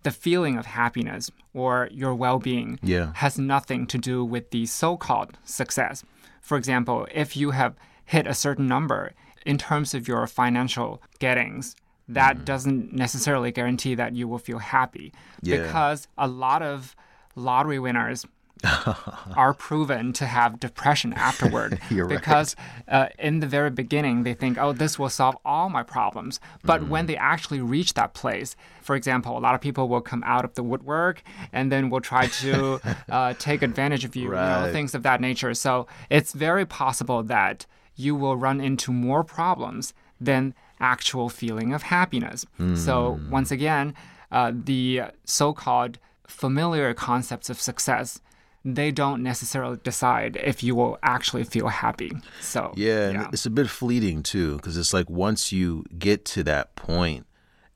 the 0.04 0.12
feeling 0.12 0.58
of 0.58 0.66
happiness 0.66 1.32
or 1.54 1.88
your 1.90 2.14
well 2.14 2.38
being 2.38 2.80
yeah. 2.84 3.14
has 3.16 3.40
nothing 3.40 3.88
to 3.88 3.98
do 3.98 4.26
with 4.26 4.52
the 4.52 4.66
so 4.66 4.98
called 4.98 5.38
success. 5.46 6.04
For 6.42 6.58
example, 6.58 7.08
if 7.14 7.38
you 7.38 7.52
have 7.52 7.78
hit 8.04 8.28
a 8.28 8.34
certain 8.34 8.68
number 8.68 9.14
in 9.46 9.58
terms 9.58 9.94
of 9.94 10.06
your 10.06 10.28
financial 10.28 11.02
gettings, 11.22 11.76
that 12.10 12.40
mm. 12.40 12.44
doesn't 12.44 12.92
necessarily 12.92 13.54
guarantee 13.54 13.96
that 13.96 14.14
you 14.14 14.28
will 14.28 14.38
feel 14.38 14.60
happy 14.60 15.14
yeah. 15.42 15.62
because 15.62 16.10
a 16.18 16.28
lot 16.28 16.62
of 16.62 16.94
lottery 17.38 17.80
winners 17.80 18.26
are 19.38 19.54
proven 19.54 20.12
to 20.12 20.26
have 20.26 20.60
depression 20.60 21.14
afterward 21.14 21.80
because 22.08 22.56
right. 22.88 22.94
uh, 22.94 23.10
in 23.18 23.40
the 23.40 23.48
very 23.48 23.70
beginning 23.70 24.24
they 24.24 24.34
think 24.34 24.58
oh 24.58 24.74
this 24.74 25.00
will 25.00 25.10
solve 25.10 25.38
all 25.46 25.70
my 25.70 25.82
problems 25.82 26.42
but 26.64 26.82
mm. 26.82 26.90
when 26.90 27.06
they 27.06 27.16
actually 27.16 27.62
reach 27.62 27.94
that 27.94 28.14
place 28.14 28.58
for 28.82 28.96
example 28.96 29.38
a 29.38 29.40
lot 29.40 29.56
of 29.56 29.62
people 29.62 29.88
will 29.88 30.02
come 30.02 30.22
out 30.26 30.44
of 30.44 30.54
the 30.56 30.64
woodwork 30.64 31.24
and 31.54 31.72
then 31.72 31.90
will 31.90 32.02
try 32.02 32.28
to 32.28 32.82
uh, 33.10 33.34
take 33.40 33.62
advantage 33.62 34.04
of 34.04 34.16
you, 34.16 34.30
right. 34.30 34.60
you 34.60 34.66
know, 34.66 34.74
things 34.74 34.94
of 34.94 35.04
that 35.04 35.22
nature 35.22 35.54
so 35.54 35.88
it's 36.10 36.34
very 36.34 36.66
possible 36.66 37.24
that 37.24 37.66
you 37.96 38.14
will 38.14 38.36
run 38.36 38.60
into 38.60 38.92
more 38.92 39.24
problems 39.24 39.94
than 40.20 40.54
actual 40.82 41.30
feeling 41.30 41.74
of 41.74 41.84
happiness 41.84 42.46
mm. 42.60 42.78
so 42.78 43.20
once 43.30 43.52
again 43.52 43.94
uh, 44.32 44.52
the 44.54 45.02
so-called 45.24 45.98
familiar 46.28 46.94
concepts 46.94 47.50
of 47.50 47.60
success 47.60 48.22
they 48.66 48.92
don't 48.92 49.24
necessarily 49.24 49.78
decide 49.84 50.38
if 50.44 50.64
you 50.64 50.76
will 50.76 50.98
actually 51.02 51.44
feel 51.44 51.68
happy. 51.68 52.12
So 52.42 52.74
yeah, 52.76 53.10
yeah. 53.10 53.30
it's 53.32 53.46
a 53.46 53.50
bit 53.50 53.70
fleeting 53.70 54.24
too, 54.24 54.58
because 54.58 54.78
it's 54.78 54.94
like 54.94 55.10
once 55.10 55.52
you 55.52 55.86
get 55.98 56.26
to 56.26 56.44
that 56.44 56.76
point, 56.76 57.26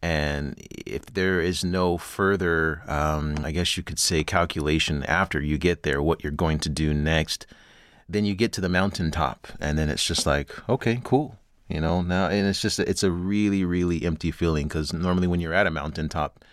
and 0.01 0.55
if 0.85 1.05
there 1.05 1.39
is 1.39 1.63
no 1.63 1.97
further, 1.97 2.83
um, 2.87 3.35
I 3.43 3.51
guess 3.51 3.77
you 3.77 3.83
could 3.83 3.99
say, 3.99 4.25
calculation 4.25 5.03
after 5.03 5.41
you 5.41 5.57
get 5.57 5.83
there, 5.83 6.01
what 6.01 6.21
you're 6.21 6.33
going 6.33 6.59
to 6.59 6.69
do 6.69 6.93
next, 6.93 7.47
then 8.09 8.25
you 8.25 8.35
get 8.35 8.51
to 8.53 8.61
the 8.61 8.67
mountaintop, 8.67 9.47
and 9.61 9.77
then 9.77 9.87
it's 9.87 10.05
just 10.05 10.25
like, 10.25 10.51
okay, 10.67 10.99
cool. 11.05 11.39
You 11.69 11.79
know, 11.79 12.01
now, 12.01 12.27
and 12.27 12.45
it's 12.45 12.61
just, 12.61 12.79
it's 12.79 13.03
a 13.03 13.11
really, 13.11 13.63
really 13.63 14.03
empty 14.03 14.29
feeling 14.29 14.67
because 14.67 14.91
normally 14.91 15.27
when 15.27 15.39
you're 15.39 15.53
at 15.53 15.67
a 15.67 15.71
mountaintop, 15.71 16.43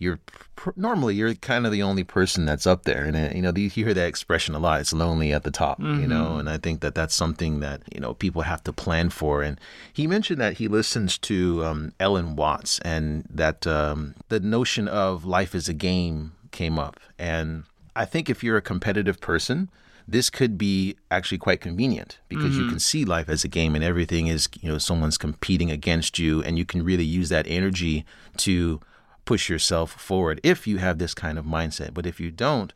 you're 0.00 0.18
pr- 0.56 0.70
normally 0.74 1.14
you're 1.14 1.34
kind 1.34 1.66
of 1.66 1.70
the 1.70 1.82
only 1.82 2.02
person 2.02 2.44
that's 2.44 2.66
up 2.66 2.82
there 2.82 3.04
and 3.04 3.16
uh, 3.16 3.28
you 3.32 3.42
know 3.42 3.52
you 3.54 3.68
hear 3.68 3.94
that 3.94 4.08
expression 4.08 4.54
a 4.54 4.58
lot 4.58 4.80
it's 4.80 4.92
lonely 4.92 5.32
at 5.32 5.44
the 5.44 5.50
top 5.50 5.78
mm-hmm. 5.78 6.00
you 6.00 6.08
know 6.08 6.24
mm-hmm. 6.24 6.40
and 6.40 6.50
i 6.50 6.58
think 6.58 6.80
that 6.80 6.96
that's 6.96 7.14
something 7.14 7.60
that 7.60 7.82
you 7.94 8.00
know 8.00 8.14
people 8.14 8.42
have 8.42 8.64
to 8.64 8.72
plan 8.72 9.08
for 9.10 9.42
and 9.42 9.60
he 9.92 10.08
mentioned 10.08 10.40
that 10.40 10.54
he 10.54 10.66
listens 10.66 11.18
to 11.18 11.64
um, 11.64 11.92
Alan 12.00 12.34
Watts 12.34 12.80
and 12.80 13.24
that 13.30 13.66
um, 13.66 14.14
the 14.28 14.40
notion 14.40 14.88
of 14.88 15.24
life 15.24 15.54
is 15.54 15.68
a 15.68 15.74
game 15.74 16.32
came 16.50 16.78
up 16.78 16.98
and 17.18 17.64
i 17.94 18.04
think 18.04 18.28
if 18.28 18.42
you're 18.42 18.56
a 18.56 18.62
competitive 18.62 19.20
person 19.20 19.70
this 20.08 20.28
could 20.28 20.58
be 20.58 20.96
actually 21.10 21.38
quite 21.38 21.60
convenient 21.60 22.18
because 22.28 22.52
mm-hmm. 22.54 22.62
you 22.62 22.68
can 22.68 22.80
see 22.80 23.04
life 23.04 23.28
as 23.28 23.44
a 23.44 23.48
game 23.48 23.76
and 23.76 23.84
everything 23.84 24.26
is 24.26 24.48
you 24.60 24.68
know 24.68 24.78
someone's 24.78 25.18
competing 25.18 25.70
against 25.70 26.18
you 26.18 26.42
and 26.42 26.58
you 26.58 26.64
can 26.64 26.82
really 26.82 27.04
use 27.04 27.28
that 27.28 27.46
energy 27.46 28.04
to 28.36 28.80
push 29.24 29.48
yourself 29.48 29.92
forward 29.92 30.40
if 30.42 30.66
you 30.66 30.78
have 30.78 30.98
this 30.98 31.14
kind 31.14 31.38
of 31.38 31.44
mindset. 31.44 31.94
But 31.94 32.06
if 32.06 32.20
you 32.20 32.30
don't, 32.30 32.72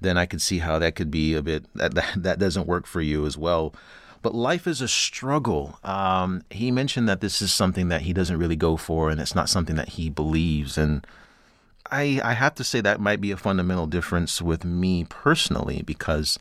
then 0.00 0.16
I 0.16 0.26
could 0.26 0.42
see 0.42 0.58
how 0.58 0.78
that 0.78 0.94
could 0.94 1.10
be 1.10 1.34
a 1.34 1.42
bit 1.42 1.64
that 1.74 1.94
that, 1.94 2.12
that 2.16 2.38
doesn't 2.38 2.66
work 2.66 2.86
for 2.86 3.00
you 3.00 3.26
as 3.26 3.36
well. 3.36 3.74
But 4.22 4.34
life 4.34 4.66
is 4.66 4.80
a 4.80 4.88
struggle. 4.88 5.78
Um, 5.84 6.42
he 6.50 6.70
mentioned 6.70 7.08
that 7.08 7.20
this 7.20 7.40
is 7.40 7.52
something 7.52 7.88
that 7.88 8.00
he 8.02 8.12
doesn't 8.12 8.38
really 8.38 8.56
go 8.56 8.76
for, 8.76 9.08
and 9.08 9.20
it's 9.20 9.36
not 9.36 9.48
something 9.48 9.76
that 9.76 9.90
he 9.90 10.10
believes. 10.10 10.76
And 10.76 11.06
I 11.90 12.20
I 12.24 12.32
have 12.32 12.54
to 12.56 12.64
say 12.64 12.80
that 12.80 13.00
might 13.00 13.20
be 13.20 13.30
a 13.30 13.36
fundamental 13.36 13.86
difference 13.86 14.42
with 14.42 14.64
me 14.64 15.04
personally 15.04 15.82
because 15.82 16.38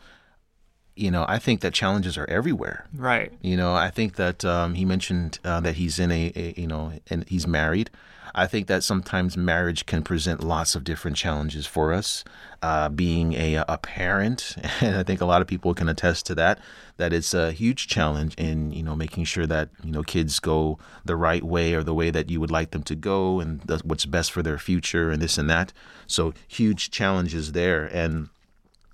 you 0.96 1.12
know, 1.12 1.26
I 1.28 1.40
think 1.40 1.62
that 1.62 1.74
challenges 1.74 2.18
are 2.18 2.30
everywhere. 2.30 2.86
Right. 2.94 3.32
You 3.42 3.58
know, 3.58 3.74
I 3.76 3.90
think 3.90 4.16
that 4.16 4.46
um, 4.46 4.76
he 4.76 4.86
mentioned 4.86 5.40
uh, 5.44 5.60
that 5.62 5.76
he's 5.76 6.00
in 6.00 6.12
a, 6.12 6.32
a, 6.36 6.54
you 6.60 6.68
know, 6.68 6.94
and 7.10 7.28
he's 7.28 7.46
married. 7.46 7.90
I 8.38 8.48
think 8.48 8.68
that 8.68 8.84
sometimes 8.84 9.38
marriage 9.38 9.86
can 9.86 10.04
present 10.04 10.44
lots 10.44 10.76
of 10.76 10.84
different 10.84 11.16
challenges 11.16 11.66
for 11.66 11.94
us. 11.94 12.26
Uh, 12.62 12.90
being 12.90 13.34
a, 13.34 13.64
a 13.68 13.78
parent, 13.78 14.56
and 14.82 14.98
I 14.98 15.04
think 15.04 15.22
a 15.22 15.26
lot 15.26 15.42
of 15.42 15.48
people 15.48 15.74
can 15.74 15.88
attest 15.88 16.26
to 16.26 16.36
that, 16.36 16.60
that 16.98 17.14
it's 17.14 17.34
a 17.34 17.52
huge 17.52 17.88
challenge 17.88 18.34
in 18.36 18.72
you 18.72 18.84
know 18.84 18.96
making 18.96 19.26
sure 19.26 19.46
that 19.46 19.70
you 19.84 19.92
know 19.92 20.04
kids 20.04 20.40
go 20.40 20.80
the 21.06 21.16
right 21.16 21.44
way 21.44 21.76
or 21.76 21.84
the 21.84 21.94
way 21.94 22.10
that 22.10 22.30
you 22.30 22.40
would 22.40 22.52
like 22.52 22.72
them 22.72 22.84
to 22.84 22.96
go, 22.96 23.40
and 23.40 23.62
what's 23.84 24.06
best 24.06 24.32
for 24.32 24.42
their 24.42 24.58
future, 24.58 25.12
and 25.12 25.22
this 25.22 25.38
and 25.38 25.50
that. 25.50 25.72
So 26.08 26.34
huge 26.48 26.90
challenges 26.90 27.52
there, 27.52 27.86
and 27.86 28.30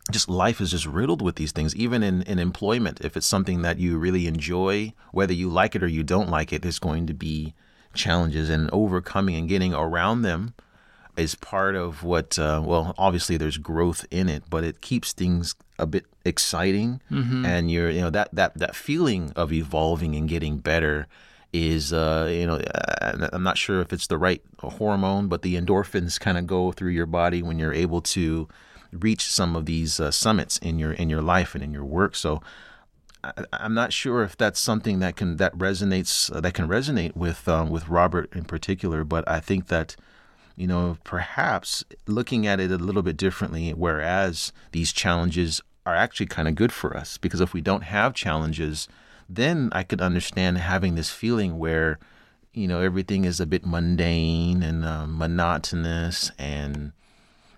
just 0.09 0.27
life 0.27 0.59
is 0.59 0.71
just 0.71 0.85
riddled 0.85 1.21
with 1.21 1.35
these 1.35 1.51
things 1.51 1.75
even 1.75 2.01
in, 2.01 2.23
in 2.23 2.39
employment 2.39 2.99
if 3.01 3.15
it's 3.15 3.27
something 3.27 3.61
that 3.61 3.77
you 3.77 3.97
really 3.97 4.25
enjoy 4.25 4.91
whether 5.11 5.33
you 5.33 5.47
like 5.49 5.75
it 5.75 5.83
or 5.83 5.87
you 5.87 6.03
don't 6.03 6.29
like 6.29 6.51
it 6.51 6.61
there's 6.61 6.79
going 6.79 7.05
to 7.05 7.13
be 7.13 7.53
challenges 7.93 8.49
and 8.49 8.69
overcoming 8.71 9.35
and 9.35 9.49
getting 9.49 9.73
around 9.73 10.21
them 10.21 10.53
is 11.17 11.35
part 11.35 11.75
of 11.75 12.03
what 12.03 12.39
uh, 12.39 12.61
well 12.63 12.95
obviously 12.97 13.37
there's 13.37 13.57
growth 13.57 14.05
in 14.09 14.29
it 14.29 14.43
but 14.49 14.63
it 14.63 14.81
keeps 14.81 15.13
things 15.13 15.55
a 15.77 15.85
bit 15.85 16.05
exciting 16.25 17.01
mm-hmm. 17.11 17.45
and 17.45 17.69
you're 17.69 17.89
you 17.89 18.01
know 18.01 18.09
that 18.09 18.29
that 18.33 18.57
that 18.57 18.75
feeling 18.75 19.31
of 19.35 19.51
evolving 19.51 20.15
and 20.15 20.29
getting 20.29 20.57
better 20.57 21.07
is 21.53 21.91
uh, 21.91 22.29
you 22.31 22.47
know 22.47 22.55
uh, 22.55 23.27
I'm 23.33 23.43
not 23.43 23.57
sure 23.57 23.81
if 23.81 23.91
it's 23.91 24.07
the 24.07 24.17
right 24.17 24.41
hormone 24.59 25.27
but 25.27 25.41
the 25.41 25.55
endorphins 25.55 26.19
kind 26.19 26.37
of 26.37 26.47
go 26.47 26.71
through 26.71 26.91
your 26.91 27.05
body 27.05 27.43
when 27.43 27.59
you're 27.59 27.73
able 27.73 28.01
to 28.01 28.47
reach 28.91 29.25
some 29.25 29.55
of 29.55 29.65
these 29.65 29.99
uh, 29.99 30.11
summits 30.11 30.57
in 30.57 30.79
your 30.79 30.93
in 30.93 31.09
your 31.09 31.21
life 31.21 31.55
and 31.55 31.63
in 31.63 31.71
your 31.71 31.85
work. 31.85 32.15
So 32.15 32.41
I, 33.23 33.45
am 33.53 33.73
not 33.73 33.93
sure 33.93 34.23
if 34.23 34.35
that's 34.35 34.59
something 34.59 34.99
that 34.99 35.15
can 35.15 35.37
that 35.37 35.57
resonates 35.57 36.33
uh, 36.35 36.41
that 36.41 36.53
can 36.53 36.67
resonate 36.67 37.15
with 37.15 37.47
um, 37.47 37.69
with 37.69 37.87
Robert 37.87 38.33
in 38.35 38.45
particular, 38.45 39.03
but 39.03 39.27
I 39.29 39.39
think 39.39 39.67
that 39.67 39.95
you 40.55 40.67
know 40.67 40.97
perhaps 41.03 41.83
looking 42.07 42.47
at 42.47 42.59
it 42.59 42.71
a 42.71 42.77
little 42.77 43.03
bit 43.03 43.17
differently, 43.17 43.71
whereas 43.71 44.51
these 44.71 44.91
challenges 44.91 45.61
are 45.85 45.95
actually 45.95 46.27
kind 46.27 46.47
of 46.47 46.55
good 46.55 46.71
for 46.71 46.95
us 46.95 47.17
because 47.17 47.41
if 47.41 47.53
we 47.53 47.61
don't 47.61 47.83
have 47.83 48.13
challenges, 48.13 48.87
then 49.29 49.69
I 49.71 49.83
could 49.83 50.01
understand 50.01 50.57
having 50.57 50.95
this 50.95 51.09
feeling 51.09 51.57
where 51.57 51.99
you 52.53 52.67
know 52.67 52.81
everything 52.81 53.25
is 53.25 53.39
a 53.39 53.45
bit 53.45 53.65
mundane 53.65 54.63
and 54.63 54.83
uh, 54.83 55.05
monotonous 55.05 56.31
and 56.39 56.91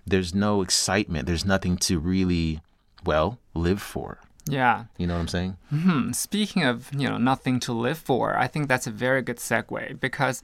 there's 0.06 0.34
no 0.34 0.62
excitement. 0.62 1.26
There's 1.26 1.44
nothing 1.44 1.76
to 1.78 1.98
really 1.98 2.60
well 3.04 3.38
live 3.54 3.80
for. 3.80 4.20
Yeah. 4.46 4.84
You 4.98 5.06
know 5.06 5.14
what 5.14 5.20
I'm 5.20 5.28
saying? 5.28 5.56
Mm-hmm. 5.72 6.12
Speaking 6.12 6.64
of, 6.64 6.90
you 6.94 7.08
know, 7.08 7.16
nothing 7.16 7.60
to 7.60 7.72
live 7.72 7.98
for, 7.98 8.36
I 8.36 8.46
think 8.46 8.68
that's 8.68 8.86
a 8.86 8.90
very 8.90 9.22
good 9.22 9.38
segue 9.38 9.98
because 10.00 10.42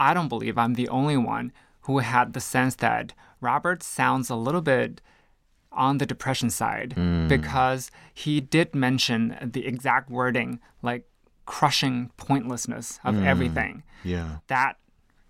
I 0.00 0.14
don't 0.14 0.28
believe 0.28 0.56
I'm 0.56 0.74
the 0.74 0.88
only 0.88 1.16
one 1.16 1.52
who 1.82 1.98
had 1.98 2.32
the 2.32 2.40
sense 2.40 2.76
that 2.76 3.12
Robert 3.40 3.82
sounds 3.82 4.30
a 4.30 4.36
little 4.36 4.62
bit 4.62 5.00
on 5.70 5.98
the 5.98 6.06
depression 6.06 6.48
side 6.48 6.94
mm. 6.96 7.28
because 7.28 7.90
he 8.14 8.40
did 8.40 8.74
mention 8.74 9.36
the 9.42 9.66
exact 9.66 10.10
wording 10.10 10.58
like 10.82 11.06
crushing 11.44 12.10
pointlessness 12.16 12.98
of 13.04 13.14
mm. 13.14 13.26
everything. 13.26 13.82
Yeah. 14.02 14.38
That 14.48 14.78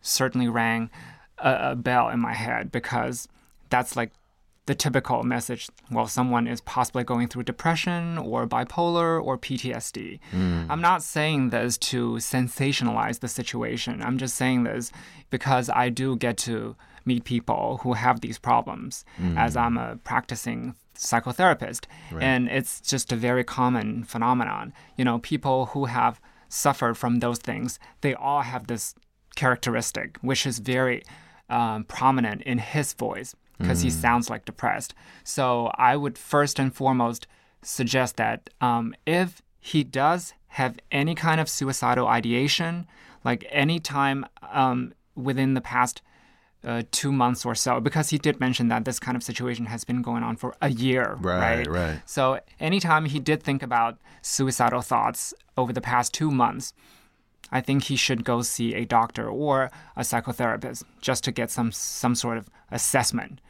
certainly 0.01 0.49
rang 0.49 0.91
a, 1.39 1.73
a 1.73 1.77
bell 1.77 2.09
in 2.09 2.21
my 2.21 2.35
head 2.35 2.71
because 2.71 3.27
that's 3.71 3.97
like 3.97 4.13
the 4.67 4.75
typical 4.75 5.23
message 5.23 5.69
well 5.93 6.09
someone 6.09 6.49
is 6.49 6.61
possibly 6.61 7.05
going 7.05 7.29
through 7.29 7.45
depression 7.45 8.19
or 8.19 8.47
bipolar 8.47 9.23
or 9.23 9.39
PTSD. 9.39 10.19
Mm. 10.33 10.67
I'm 10.69 10.81
not 10.81 11.03
saying 11.03 11.51
this 11.51 11.79
to 11.79 12.15
sensationalize 12.15 13.21
the 13.21 13.29
situation. 13.29 14.03
I'm 14.03 14.19
just 14.19 14.35
saying 14.35 14.65
this 14.65 14.93
because 15.31 15.71
I 15.71 15.89
do 15.89 16.17
get 16.17 16.37
to 16.39 16.77
meet 17.05 17.25
people 17.25 17.79
who 17.83 17.93
have 17.93 18.21
these 18.21 18.39
problems 18.39 19.05
mm. 19.21 19.39
as 19.39 19.57
I'm 19.57 19.79
a 19.79 19.97
practicing 20.03 20.75
psychotherapist 20.97 21.85
right. 22.11 22.23
and 22.23 22.49
it's 22.49 22.81
just 22.81 23.13
a 23.13 23.17
very 23.17 23.45
common 23.45 24.03
phenomenon. 24.03 24.73
You 24.97 25.05
know, 25.05 25.21
people 25.21 25.67
who 25.67 25.85
have 25.85 26.21
suffered 26.49 26.97
from 26.97 27.21
those 27.21 27.39
things, 27.39 27.79
they 28.01 28.15
all 28.15 28.43
have 28.43 28.67
this 28.67 28.95
characteristic, 29.37 30.19
which 30.23 30.47
is 30.47 30.59
very 30.59 31.05
um, 31.49 31.85
prominent 31.85 32.43
in 32.43 32.59
his 32.59 32.93
voice 32.95 33.35
because 33.59 33.83
he 33.83 33.91
sounds 33.91 34.29
like 34.29 34.45
depressed. 34.45 34.95
So 35.25 35.71
I 35.77 35.97
would 35.97 36.19
first 36.19 36.59
and 36.59 36.75
foremost 36.75 37.27
suggest 37.63 38.17
that 38.17 38.51
um, 38.61 38.95
if 39.07 39.43
he 39.61 39.83
does 39.83 40.35
have 40.49 40.79
any 40.91 41.15
kind 41.15 41.41
of 41.41 41.49
suicidal 41.49 42.07
ideation, 42.07 42.87
like 43.25 43.47
any 43.51 43.81
time 43.81 44.25
um, 44.53 44.95
within 45.15 45.55
the 45.55 45.61
past 45.61 46.03
uh, 46.65 46.83
two 46.91 47.13
months 47.13 47.45
or 47.45 47.55
so, 47.55 47.81
because 47.81 48.11
he 48.11 48.19
did 48.19 48.41
mention 48.41 48.69
that 48.69 48.85
this 48.85 48.99
kind 48.99 49.17
of 49.17 49.23
situation 49.23 49.67
has 49.67 49.85
been 49.85 50.03
going 50.03 50.23
on 50.23 50.37
for 50.37 50.55
a 50.61 50.71
year, 50.71 51.17
Right, 51.21 51.67
right. 51.67 52.01
So 52.07 52.41
anytime 52.59 53.05
he 53.07 53.21
did 53.21 53.43
think 53.43 53.63
about 53.63 53.99
suicidal 54.23 54.83
thoughts 54.83 55.35
over 55.57 55.73
the 55.73 55.81
past 55.81 56.13
two 56.13 56.31
months, 56.31 56.73
I 57.53 57.61
think 57.61 57.85
he 57.85 57.97
should 57.97 58.25
go 58.25 58.43
see 58.43 58.75
a 58.75 58.85
doctor 58.85 59.29
or 59.29 59.71
a 59.97 60.01
psychotherapist 60.01 60.83
just 61.01 61.23
to 61.25 61.33
get 61.33 61.51
some 61.51 61.71
some 61.71 62.15
sort 62.15 62.39
of 62.39 62.49
assessment. 62.71 63.41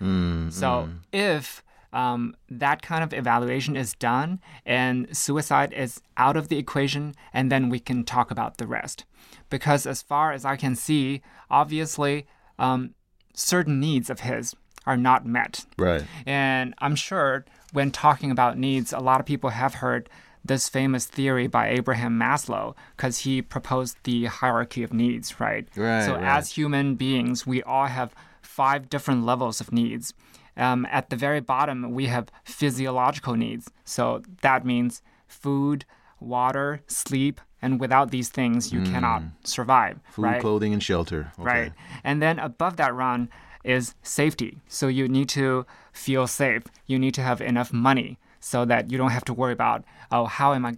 so 0.50 0.88
if 1.12 1.62
um, 1.92 2.34
that 2.50 2.82
kind 2.82 3.02
of 3.02 3.14
evaluation 3.14 3.76
is 3.76 3.94
done 3.94 4.40
and 4.66 5.16
suicide 5.16 5.72
is 5.72 6.00
out 6.16 6.36
of 6.36 6.48
the 6.48 6.58
equation, 6.58 7.14
and 7.32 7.50
then 7.50 7.68
we 7.70 7.78
can 7.78 8.04
talk 8.04 8.30
about 8.30 8.58
the 8.58 8.66
rest. 8.66 9.04
Because 9.48 9.86
as 9.86 10.02
far 10.02 10.32
as 10.32 10.44
I 10.44 10.56
can 10.56 10.74
see, 10.76 11.22
obviously, 11.50 12.26
um, 12.58 12.94
certain 13.34 13.80
needs 13.80 14.10
of 14.10 14.20
his 14.20 14.54
are 14.84 14.96
not 14.96 15.24
met. 15.24 15.64
Right. 15.78 16.04
And 16.26 16.74
I'm 16.78 16.96
sure 16.96 17.44
when 17.72 17.90
talking 17.90 18.30
about 18.30 18.58
needs, 18.58 18.92
a 18.92 18.98
lot 19.00 19.20
of 19.20 19.26
people 19.26 19.50
have 19.50 19.74
heard 19.74 20.08
this 20.44 20.68
famous 20.68 21.06
theory 21.06 21.46
by 21.48 21.68
Abraham 21.70 22.18
Maslow 22.18 22.74
because 22.96 23.18
he 23.20 23.42
proposed 23.42 23.96
the 24.04 24.26
hierarchy 24.26 24.82
of 24.84 24.92
needs, 24.92 25.40
right? 25.40 25.66
Right, 25.74 26.04
So, 26.04 26.14
right. 26.14 26.22
as 26.22 26.52
human 26.52 26.94
beings, 26.94 27.46
we 27.46 27.62
all 27.64 27.86
have 27.86 28.14
five 28.60 28.88
different 28.94 29.24
levels 29.30 29.60
of 29.60 29.72
needs. 29.72 30.14
Um, 30.56 30.86
at 30.98 31.10
the 31.10 31.16
very 31.16 31.40
bottom, 31.54 31.78
we 31.98 32.06
have 32.06 32.26
physiological 32.44 33.34
needs. 33.34 33.64
So, 33.84 34.22
that 34.40 34.64
means 34.64 35.02
food, 35.28 35.84
water, 36.18 36.80
sleep, 36.86 37.40
and 37.62 37.80
without 37.80 38.10
these 38.10 38.28
things, 38.28 38.72
you 38.72 38.80
cannot 38.92 39.22
survive. 39.44 39.98
Food, 40.12 40.22
right? 40.22 40.40
clothing, 40.40 40.72
and 40.72 40.82
shelter. 40.82 41.32
Okay. 41.38 41.44
right? 41.44 41.72
And 42.04 42.22
then 42.22 42.38
above 42.38 42.76
that 42.76 42.94
run 42.94 43.28
is 43.64 43.94
safety. 44.02 44.60
So 44.68 44.86
you 44.86 45.08
need 45.08 45.28
to 45.30 45.66
feel 45.92 46.26
safe. 46.26 46.62
You 46.86 46.98
need 46.98 47.14
to 47.14 47.22
have 47.22 47.40
enough 47.40 47.72
money 47.72 48.18
so 48.40 48.64
that 48.64 48.90
you 48.90 48.96
don't 48.96 49.10
have 49.10 49.24
to 49.24 49.34
worry 49.34 49.52
about, 49.52 49.84
oh, 50.12 50.26
how 50.26 50.54
am 50.54 50.64
I 50.64 50.76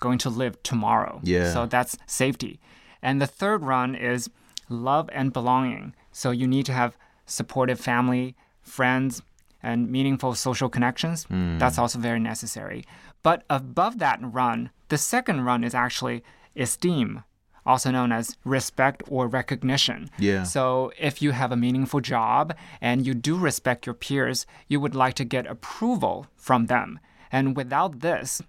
going 0.00 0.18
to 0.18 0.30
live 0.30 0.62
tomorrow? 0.62 1.20
Yeah. 1.22 1.52
So 1.52 1.66
that's 1.66 1.98
safety. 2.06 2.58
And 3.02 3.20
the 3.20 3.26
third 3.26 3.62
run 3.62 3.94
is 3.94 4.30
love 4.68 5.10
and 5.12 5.32
belonging. 5.32 5.94
So 6.12 6.30
you 6.30 6.46
need 6.46 6.66
to 6.66 6.72
have 6.72 6.96
supportive 7.32 7.80
family, 7.80 8.34
friends, 8.62 9.22
and 9.62 9.90
meaningful 9.90 10.34
social 10.34 10.68
connections. 10.68 11.26
That's 11.30 11.78
also 11.78 11.98
very 11.98 12.20
necessary. 12.20 12.84
But 13.22 13.44
above 13.48 13.98
that 13.98 14.18
run, 14.20 14.70
the 14.88 14.98
second 14.98 15.44
run 15.44 15.62
is 15.64 15.74
actually 15.74 16.22
esteem, 16.56 17.22
also 17.64 17.90
known 17.90 18.10
as 18.12 18.36
respect 18.44 19.02
or 19.08 19.28
recognition. 19.28 20.10
Yeah. 20.18 20.42
So 20.42 20.92
if 20.98 21.22
you 21.22 21.30
have 21.30 21.52
a 21.52 21.56
meaningful 21.56 22.00
job 22.00 22.54
and 22.80 23.06
you 23.06 23.14
do 23.14 23.36
respect 23.36 23.86
your 23.86 23.94
peers, 23.94 24.46
you 24.68 24.80
would 24.80 24.94
like 24.94 25.14
to 25.14 25.24
get 25.24 25.46
approval 25.46 26.26
from 26.36 26.66
them. 26.66 26.98
And 27.30 27.56
without 27.56 28.00
this, 28.00 28.42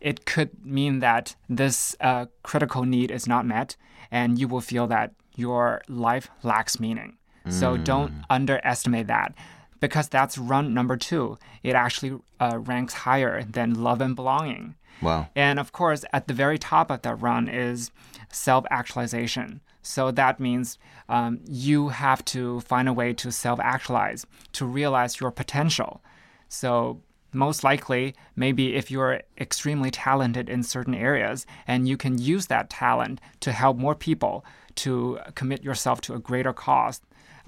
it 0.00 0.24
could 0.26 0.64
mean 0.64 1.00
that 1.00 1.36
this 1.48 1.96
uh, 2.00 2.26
critical 2.42 2.84
need 2.84 3.10
is 3.10 3.26
not 3.26 3.46
met 3.46 3.76
and 4.10 4.38
you 4.38 4.46
will 4.46 4.60
feel 4.60 4.86
that 4.88 5.12
your 5.36 5.80
life 5.88 6.28
lacks 6.42 6.78
meaning. 6.78 7.16
So 7.48 7.76
don't 7.76 8.12
underestimate 8.28 9.06
that 9.06 9.34
because 9.80 10.08
that's 10.08 10.36
run 10.38 10.74
number 10.74 10.96
two. 10.96 11.38
It 11.62 11.74
actually 11.74 12.18
uh, 12.38 12.58
ranks 12.58 12.94
higher 12.94 13.42
than 13.42 13.82
love 13.82 14.00
and 14.00 14.14
belonging. 14.14 14.74
Wow. 15.02 15.28
And 15.34 15.58
of 15.58 15.72
course, 15.72 16.04
at 16.12 16.28
the 16.28 16.34
very 16.34 16.58
top 16.58 16.90
of 16.90 17.02
that 17.02 17.14
run 17.16 17.48
is 17.48 17.90
self 18.30 18.66
actualization. 18.70 19.60
So 19.82 20.10
that 20.10 20.38
means 20.38 20.78
um, 21.08 21.40
you 21.46 21.88
have 21.88 22.24
to 22.26 22.60
find 22.60 22.88
a 22.88 22.92
way 22.92 23.12
to 23.14 23.32
self 23.32 23.58
actualize, 23.60 24.26
to 24.52 24.66
realize 24.66 25.20
your 25.20 25.30
potential. 25.30 26.02
So, 26.48 27.00
most 27.32 27.62
likely, 27.62 28.16
maybe 28.34 28.74
if 28.74 28.90
you're 28.90 29.22
extremely 29.38 29.92
talented 29.92 30.48
in 30.48 30.64
certain 30.64 30.96
areas 30.96 31.46
and 31.64 31.88
you 31.88 31.96
can 31.96 32.18
use 32.18 32.46
that 32.48 32.68
talent 32.68 33.20
to 33.38 33.52
help 33.52 33.76
more 33.76 33.94
people, 33.94 34.44
to 34.74 35.18
commit 35.36 35.62
yourself 35.62 36.00
to 36.00 36.14
a 36.14 36.18
greater 36.18 36.52
cause, 36.52 37.00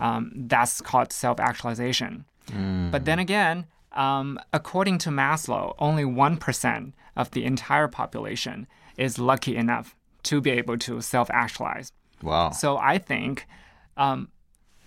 um, 0.02 0.32
that's 0.34 0.80
called 0.80 1.12
self 1.12 1.38
actualization. 1.38 2.24
But 2.90 3.04
then 3.04 3.18
again, 3.20 3.66
um, 3.92 4.38
according 4.52 4.98
to 4.98 5.10
Maslow, 5.10 5.74
only 5.78 6.04
1% 6.04 6.92
of 7.16 7.30
the 7.30 7.44
entire 7.44 7.88
population 7.88 8.66
is 8.96 9.18
lucky 9.18 9.56
enough 9.56 9.96
to 10.24 10.40
be 10.40 10.50
able 10.50 10.76
to 10.78 11.00
self 11.00 11.30
actualize. 11.30 11.92
Wow. 12.20 12.50
So 12.50 12.78
I 12.78 12.98
think, 12.98 13.46
um, 13.96 14.28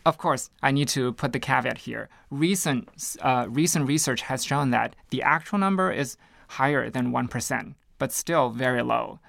of 0.05 0.17
course, 0.17 0.49
I 0.61 0.71
need 0.71 0.89
to 0.89 1.13
put 1.13 1.31
the 1.31 1.39
caveat 1.39 1.79
here. 1.79 2.09
Recent, 2.29 2.89
uh, 3.21 3.45
recent 3.49 3.87
research 3.87 4.21
has 4.23 4.43
shown 4.43 4.71
that 4.71 4.95
the 5.09 5.21
actual 5.21 5.59
number 5.59 5.91
is 5.91 6.17
higher 6.49 6.89
than 6.89 7.11
1%, 7.11 7.75
but 7.99 8.11
still 8.11 8.49
very 8.49 8.83
low. 8.83 9.19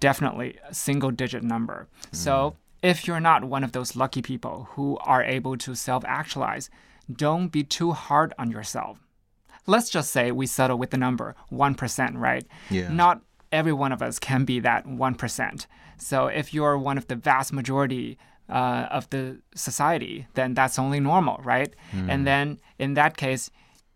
Definitely 0.00 0.58
a 0.68 0.74
single 0.74 1.10
digit 1.10 1.42
number. 1.42 1.86
So 2.12 2.56
if 2.86 3.04
you're 3.04 3.26
not 3.30 3.42
one 3.44 3.64
of 3.64 3.72
those 3.72 3.96
lucky 3.96 4.22
people 4.22 4.68
who 4.72 4.96
are 4.98 5.24
able 5.24 5.56
to 5.56 5.74
self 5.74 6.04
actualize, 6.06 6.70
don't 7.12 7.48
be 7.48 7.64
too 7.64 7.90
hard 7.90 8.32
on 8.38 8.50
yourself. 8.50 9.00
Let's 9.66 9.90
just 9.90 10.12
say 10.12 10.30
we 10.30 10.46
settle 10.46 10.78
with 10.78 10.90
the 10.90 10.96
number 10.96 11.34
1%, 11.50 12.16
right? 12.16 12.46
Yeah. 12.70 12.88
Not 12.88 13.22
every 13.50 13.72
one 13.72 13.90
of 13.90 14.02
us 14.02 14.20
can 14.20 14.44
be 14.44 14.60
that 14.60 14.86
1%. 14.86 15.66
So 15.98 16.26
if 16.28 16.54
you're 16.54 16.78
one 16.78 16.96
of 16.96 17.08
the 17.08 17.16
vast 17.16 17.52
majority 17.52 18.18
uh, 18.48 18.86
of 18.92 19.10
the 19.10 19.40
society, 19.56 20.28
then 20.34 20.54
that's 20.54 20.78
only 20.78 21.00
normal, 21.00 21.40
right? 21.42 21.74
And 22.08 22.24
then 22.24 22.60
in 22.78 22.94
that 22.94 23.16
case, 23.16 23.50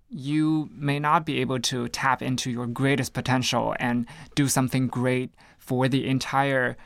you 0.09 0.68
may 0.72 0.98
not 0.98 1.24
be 1.24 1.40
able 1.40 1.61
to 1.61 1.87
tap 1.88 2.20
into 2.20 2.50
your 2.50 2.66
greatest 2.66 3.12
potential 3.12 3.76
and 3.79 4.07
do 4.35 4.48
something 4.48 4.88
great 4.88 5.31
for 5.59 5.87
the 5.87 6.09
entire 6.09 6.76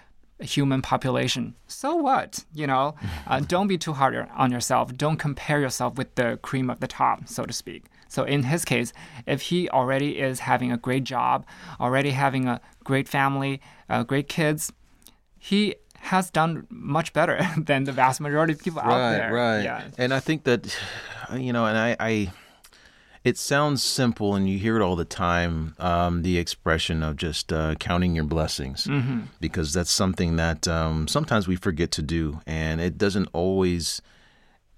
human 0.40 0.82
population. 0.82 1.54
So 1.66 1.96
what? 1.96 2.44
You 2.52 2.66
know, 2.66 2.94
uh, 3.26 3.40
don't 3.40 3.68
be 3.68 3.78
too 3.78 3.92
hard 3.92 4.28
on 4.34 4.50
yourself. 4.50 4.96
Don't 4.96 5.16
compare 5.16 5.60
yourself 5.60 5.96
with 5.96 6.14
the 6.14 6.38
cream 6.42 6.70
of 6.70 6.80
the 6.80 6.88
top, 6.88 7.28
so 7.28 7.44
to 7.44 7.52
speak. 7.52 7.86
So 8.08 8.22
in 8.22 8.44
his 8.44 8.64
case, 8.64 8.92
if 9.26 9.42
he 9.42 9.68
already 9.68 10.20
is 10.20 10.40
having 10.40 10.70
a 10.70 10.76
great 10.76 11.04
job, 11.04 11.44
already 11.80 12.10
having 12.10 12.46
a 12.46 12.60
great 12.84 13.08
family, 13.08 13.60
uh, 13.88 14.04
great 14.04 14.28
kids, 14.28 14.72
he 15.38 15.74
has 15.96 16.30
done 16.30 16.66
much 16.70 17.12
better 17.12 17.44
than 17.58 17.84
the 17.84 17.92
vast 17.92 18.20
majority 18.20 18.52
of 18.52 18.62
people 18.62 18.80
out 18.80 18.86
right, 18.86 19.12
there. 19.12 19.32
right. 19.32 19.62
Yeah. 19.62 19.84
And 19.98 20.14
I 20.14 20.20
think 20.20 20.44
that, 20.44 20.78
you 21.34 21.52
know, 21.52 21.66
and 21.66 21.76
I, 21.76 21.96
I, 21.98 22.32
it 23.24 23.38
sounds 23.38 23.82
simple, 23.82 24.34
and 24.36 24.48
you 24.48 24.58
hear 24.58 24.76
it 24.76 24.82
all 24.82 24.96
the 24.96 25.04
time. 25.04 25.74
Um, 25.78 26.22
the 26.22 26.36
expression 26.38 27.02
of 27.02 27.16
just 27.16 27.52
uh, 27.52 27.74
counting 27.76 28.14
your 28.14 28.24
blessings, 28.24 28.84
Mm-hmm. 28.86 29.20
because 29.40 29.72
that's 29.72 29.90
something 29.90 30.36
that 30.36 30.68
um, 30.68 31.08
sometimes 31.08 31.48
we 31.48 31.56
forget 31.56 31.90
to 31.92 32.02
do, 32.02 32.40
and 32.46 32.80
it 32.80 32.98
doesn't 32.98 33.28
always. 33.32 34.00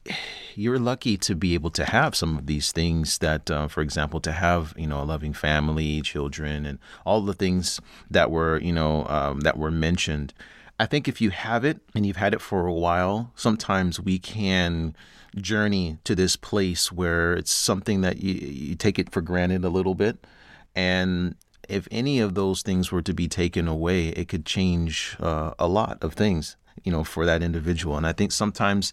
You're 0.59 0.79
lucky 0.79 1.19
to 1.19 1.35
be 1.35 1.53
able 1.53 1.69
to 1.73 1.85
have 1.85 2.15
some 2.17 2.39
of 2.39 2.47
these 2.47 2.73
things. 2.73 3.19
That, 3.19 3.51
uh, 3.51 3.69
for 3.69 3.83
example, 3.83 4.21
to 4.21 4.33
have 4.33 4.73
you 4.77 4.87
know 4.87 5.03
a 5.03 5.05
loving 5.05 5.35
family, 5.35 6.01
children, 6.01 6.65
and 6.65 6.79
all 7.05 7.21
the 7.21 7.35
things 7.35 7.79
that 8.11 8.31
were 8.31 8.59
you 8.61 8.73
know 8.73 9.07
um, 9.09 9.41
that 9.41 9.59
were 9.59 9.71
mentioned. 9.71 10.33
I 10.79 10.87
think 10.87 11.09
if 11.09 11.21
you 11.21 11.31
have 11.31 11.65
it 11.65 11.81
and 11.95 12.07
you've 12.07 12.17
had 12.17 12.35
it 12.35 12.41
for 12.41 12.67
a 12.67 12.73
while, 12.73 13.33
sometimes 13.35 13.99
we 14.01 14.19
can 14.19 14.95
journey 15.37 15.99
to 16.05 16.15
this 16.15 16.37
place 16.37 16.91
where 16.91 17.35
it's 17.35 17.53
something 17.53 18.01
that 18.01 18.19
you, 18.23 18.35
you 18.35 18.75
take 18.75 18.99
it 18.99 19.11
for 19.11 19.21
granted 19.21 19.65
a 19.65 19.69
little 19.69 19.95
bit. 19.95 20.27
And 20.75 21.37
if 21.69 21.89
any 21.91 22.21
of 22.21 22.35
those 22.35 22.63
things 22.63 22.93
were 22.93 23.03
to 23.03 23.15
be 23.15 23.29
taken 23.29 23.69
away, 23.69 24.09
it 24.09 24.29
could 24.29 24.47
change 24.47 25.17
uh, 25.21 25.53
a 25.59 25.67
lot 25.67 26.03
of 26.03 26.15
things, 26.15 26.57
you 26.85 26.93
know, 26.93 27.05
for 27.05 27.27
that 27.27 27.43
individual. 27.43 27.97
And 27.97 28.07
I 28.07 28.13
think 28.13 28.33
sometimes, 28.33 28.93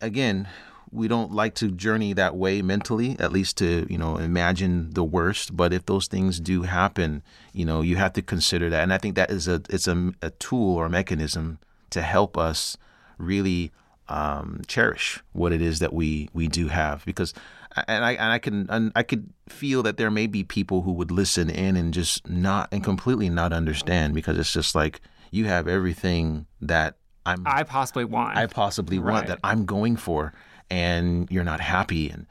again, 0.00 0.48
we 0.92 1.08
don't 1.08 1.32
like 1.32 1.54
to 1.56 1.70
journey 1.70 2.12
that 2.12 2.36
way 2.36 2.62
mentally, 2.62 3.16
at 3.18 3.32
least 3.32 3.58
to, 3.58 3.86
you 3.90 3.98
know, 3.98 4.16
imagine 4.18 4.90
the 4.94 5.04
worst. 5.04 5.56
But 5.56 5.72
if 5.72 5.86
those 5.86 6.06
things 6.06 6.40
do 6.40 6.62
happen, 6.62 7.22
you 7.52 7.64
know, 7.64 7.82
you 7.82 7.96
have 7.96 8.12
to 8.14 8.22
consider 8.22 8.70
that. 8.70 8.82
And 8.82 8.92
I 8.92 8.98
think 8.98 9.16
that 9.16 9.30
is 9.30 9.48
a, 9.48 9.62
it's 9.68 9.88
a, 9.88 10.12
a 10.22 10.30
tool 10.30 10.76
or 10.76 10.86
a 10.86 10.90
mechanism 10.90 11.58
to 11.90 12.02
help 12.02 12.38
us 12.38 12.76
really 13.18 13.72
um, 14.08 14.62
cherish 14.66 15.22
what 15.32 15.52
it 15.52 15.60
is 15.60 15.78
that 15.80 15.92
we 15.92 16.28
we 16.32 16.48
do 16.48 16.68
have. 16.68 17.04
Because 17.04 17.34
and 17.86 18.04
I 18.04 18.12
and 18.12 18.32
I 18.32 18.38
can 18.38 18.66
and 18.70 18.92
I 18.94 19.02
could 19.02 19.30
feel 19.48 19.82
that 19.82 19.96
there 19.96 20.10
may 20.10 20.26
be 20.26 20.44
people 20.44 20.82
who 20.82 20.92
would 20.92 21.10
listen 21.10 21.50
in 21.50 21.76
and 21.76 21.92
just 21.92 22.28
not 22.28 22.68
and 22.72 22.82
completely 22.82 23.28
not 23.28 23.52
understand 23.52 24.14
because 24.14 24.38
it's 24.38 24.52
just 24.52 24.74
like 24.74 25.00
you 25.30 25.46
have 25.46 25.68
everything 25.68 26.46
that 26.60 26.96
I'm 27.24 27.42
I 27.44 27.64
possibly 27.64 28.04
want. 28.04 28.36
I 28.36 28.46
possibly 28.46 28.98
want 28.98 29.26
that 29.26 29.40
I'm 29.44 29.64
going 29.64 29.96
for 29.96 30.32
and 30.70 31.30
you're 31.30 31.44
not 31.44 31.60
happy 31.60 32.10
and 32.10 32.26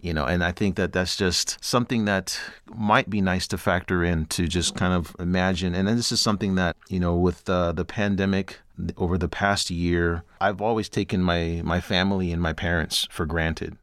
you 0.00 0.12
know 0.12 0.24
and 0.24 0.44
I 0.44 0.52
think 0.52 0.76
that 0.76 0.92
that's 0.92 1.16
just 1.16 1.62
something 1.64 2.04
that 2.04 2.38
might 2.74 3.08
be 3.08 3.20
nice 3.20 3.46
to 3.48 3.58
factor 3.58 4.04
in 4.04 4.26
to 4.26 4.46
just 4.46 4.74
kind 4.76 4.92
of 4.92 5.14
imagine. 5.18 5.74
And 5.74 5.88
then 5.88 5.96
this 5.96 6.12
is 6.12 6.20
something 6.20 6.56
that 6.56 6.76
you 6.88 7.00
know 7.00 7.16
with 7.16 7.48
uh, 7.48 7.72
the 7.72 7.84
pandemic 7.84 8.58
over 8.96 9.18
the 9.18 9.28
past 9.28 9.70
year 9.70 10.22
I've 10.40 10.60
always 10.60 10.88
taken 10.88 11.22
my 11.22 11.62
my 11.64 11.80
family 11.80 12.32
and 12.32 12.40
my 12.42 12.52
parents 12.52 13.06
for 13.10 13.26
granted. 13.26 13.76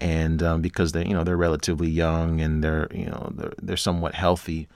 And 0.00 0.42
um, 0.42 0.62
because 0.62 0.92
they 0.92 1.06
you 1.06 1.14
know 1.14 1.24
they're 1.24 1.36
relatively 1.36 1.90
young 1.90 2.40
and 2.40 2.64
they're 2.64 2.88
you 2.92 3.06
know 3.06 3.32
they're, 3.34 3.52
they're 3.60 3.76
somewhat 3.76 4.14
healthy. 4.14 4.68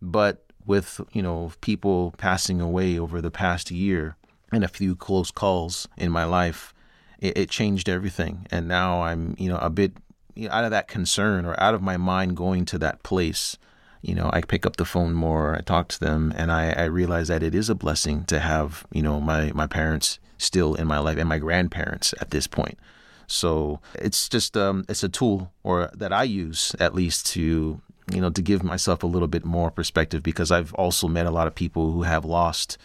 But 0.00 0.44
with 0.66 1.00
you 1.12 1.22
know 1.22 1.52
people 1.60 2.14
passing 2.18 2.60
away 2.60 2.98
over 2.98 3.20
the 3.20 3.30
past 3.30 3.70
year 3.70 4.16
and 4.52 4.64
a 4.64 4.68
few 4.68 4.94
close 4.94 5.30
calls 5.30 5.88
in 5.96 6.12
my 6.12 6.24
life 6.24 6.72
it, 7.18 7.36
it 7.38 7.50
changed 7.50 7.88
everything. 7.88 8.46
And 8.50 8.68
now 8.68 9.02
i'm 9.02 9.34
you 9.38 9.48
know 9.48 9.58
a 9.58 9.70
bit 9.70 9.92
you 10.34 10.48
know, 10.48 10.54
out 10.54 10.64
of 10.64 10.70
that 10.70 10.88
concern 10.88 11.44
or 11.44 11.58
out 11.60 11.74
of 11.74 11.82
my 11.82 11.96
mind 11.96 12.36
going 12.36 12.64
to 12.66 12.78
that 12.78 13.02
place 13.02 13.56
you 14.02 14.14
know 14.14 14.28
i 14.32 14.40
pick 14.40 14.66
up 14.66 14.76
the 14.76 14.84
phone 14.84 15.14
more 15.14 15.56
i 15.56 15.60
talk 15.60 15.88
to 15.88 16.00
them 16.00 16.32
and 16.36 16.52
i, 16.52 16.72
I 16.72 16.84
realize 16.84 17.28
that 17.28 17.42
it 17.42 17.54
is 17.54 17.70
a 17.70 17.74
blessing 17.74 18.24
to 18.24 18.40
have 18.40 18.86
you 18.92 19.02
know 19.02 19.20
my 19.20 19.52
my 19.52 19.66
parents 19.66 20.18
still 20.42 20.74
in 20.74 20.86
my 20.86 20.98
life 20.98 21.16
and 21.16 21.28
my 21.28 21.38
grandparents 21.38 22.14
at 22.20 22.30
this 22.30 22.46
point. 22.46 22.78
So 23.26 23.80
it's 23.94 24.28
just 24.28 24.56
um, 24.56 24.84
it's 24.88 25.02
a 25.02 25.08
tool 25.08 25.52
or 25.62 25.90
that 25.94 26.12
I 26.12 26.24
use 26.24 26.74
at 26.78 26.94
least 26.94 27.26
to 27.28 27.80
you 28.12 28.20
know 28.20 28.30
to 28.30 28.42
give 28.42 28.62
myself 28.62 29.02
a 29.02 29.06
little 29.06 29.28
bit 29.28 29.44
more 29.44 29.70
perspective 29.70 30.22
because 30.22 30.50
I've 30.50 30.74
also 30.74 31.08
met 31.08 31.26
a 31.26 31.30
lot 31.30 31.46
of 31.46 31.54
people 31.54 31.92
who 31.92 32.02
have 32.02 32.24
lost 32.24 32.76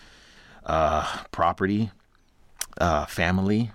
uh, 0.66 1.24
property, 1.32 1.92
uh, 2.80 3.06
family, 3.08 3.72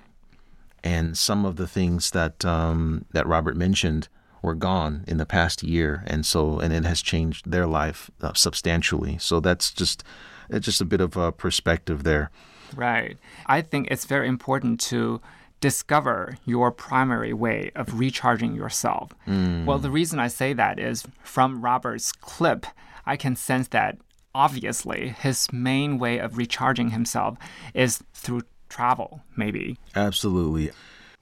and 0.82 1.18
some 1.18 1.44
of 1.44 1.56
the 1.56 1.66
things 1.66 2.12
that 2.12 2.44
um, 2.44 3.04
that 3.12 3.26
Robert 3.26 3.56
mentioned 3.56 4.08
were 4.42 4.54
gone 4.54 5.04
in 5.06 5.16
the 5.16 5.26
past 5.26 5.62
year, 5.62 6.02
and 6.06 6.26
so 6.26 6.58
and 6.58 6.72
it 6.72 6.84
has 6.84 7.00
changed 7.00 7.50
their 7.50 7.66
life 7.66 8.10
uh, 8.20 8.32
substantially. 8.34 9.16
So 9.18 9.40
that's 9.40 9.70
just 9.70 10.04
it's 10.50 10.66
just 10.66 10.80
a 10.80 10.84
bit 10.84 11.00
of 11.00 11.16
a 11.16 11.32
perspective 11.32 12.02
there. 12.04 12.30
Right. 12.74 13.18
I 13.46 13.60
think 13.62 13.88
it's 13.90 14.04
very 14.04 14.28
important 14.28 14.80
to 14.80 15.20
discover 15.60 16.36
your 16.44 16.72
primary 16.72 17.32
way 17.32 17.70
of 17.76 17.98
recharging 17.98 18.54
yourself. 18.54 19.12
Well, 19.26 19.78
the 19.78 19.90
reason 19.90 20.18
I 20.18 20.28
say 20.28 20.52
that 20.54 20.78
is 20.78 21.04
from 21.22 21.62
Robert's 21.62 22.10
clip, 22.12 22.66
I 23.06 23.16
can 23.16 23.36
sense 23.36 23.68
that 23.68 23.98
obviously 24.34 25.08
his 25.08 25.52
main 25.52 25.98
way 25.98 26.18
of 26.18 26.36
recharging 26.36 26.90
himself 26.90 27.38
is 27.74 28.02
through 28.12 28.42
travel, 28.68 29.22
maybe. 29.36 29.78
Absolutely. 29.94 30.72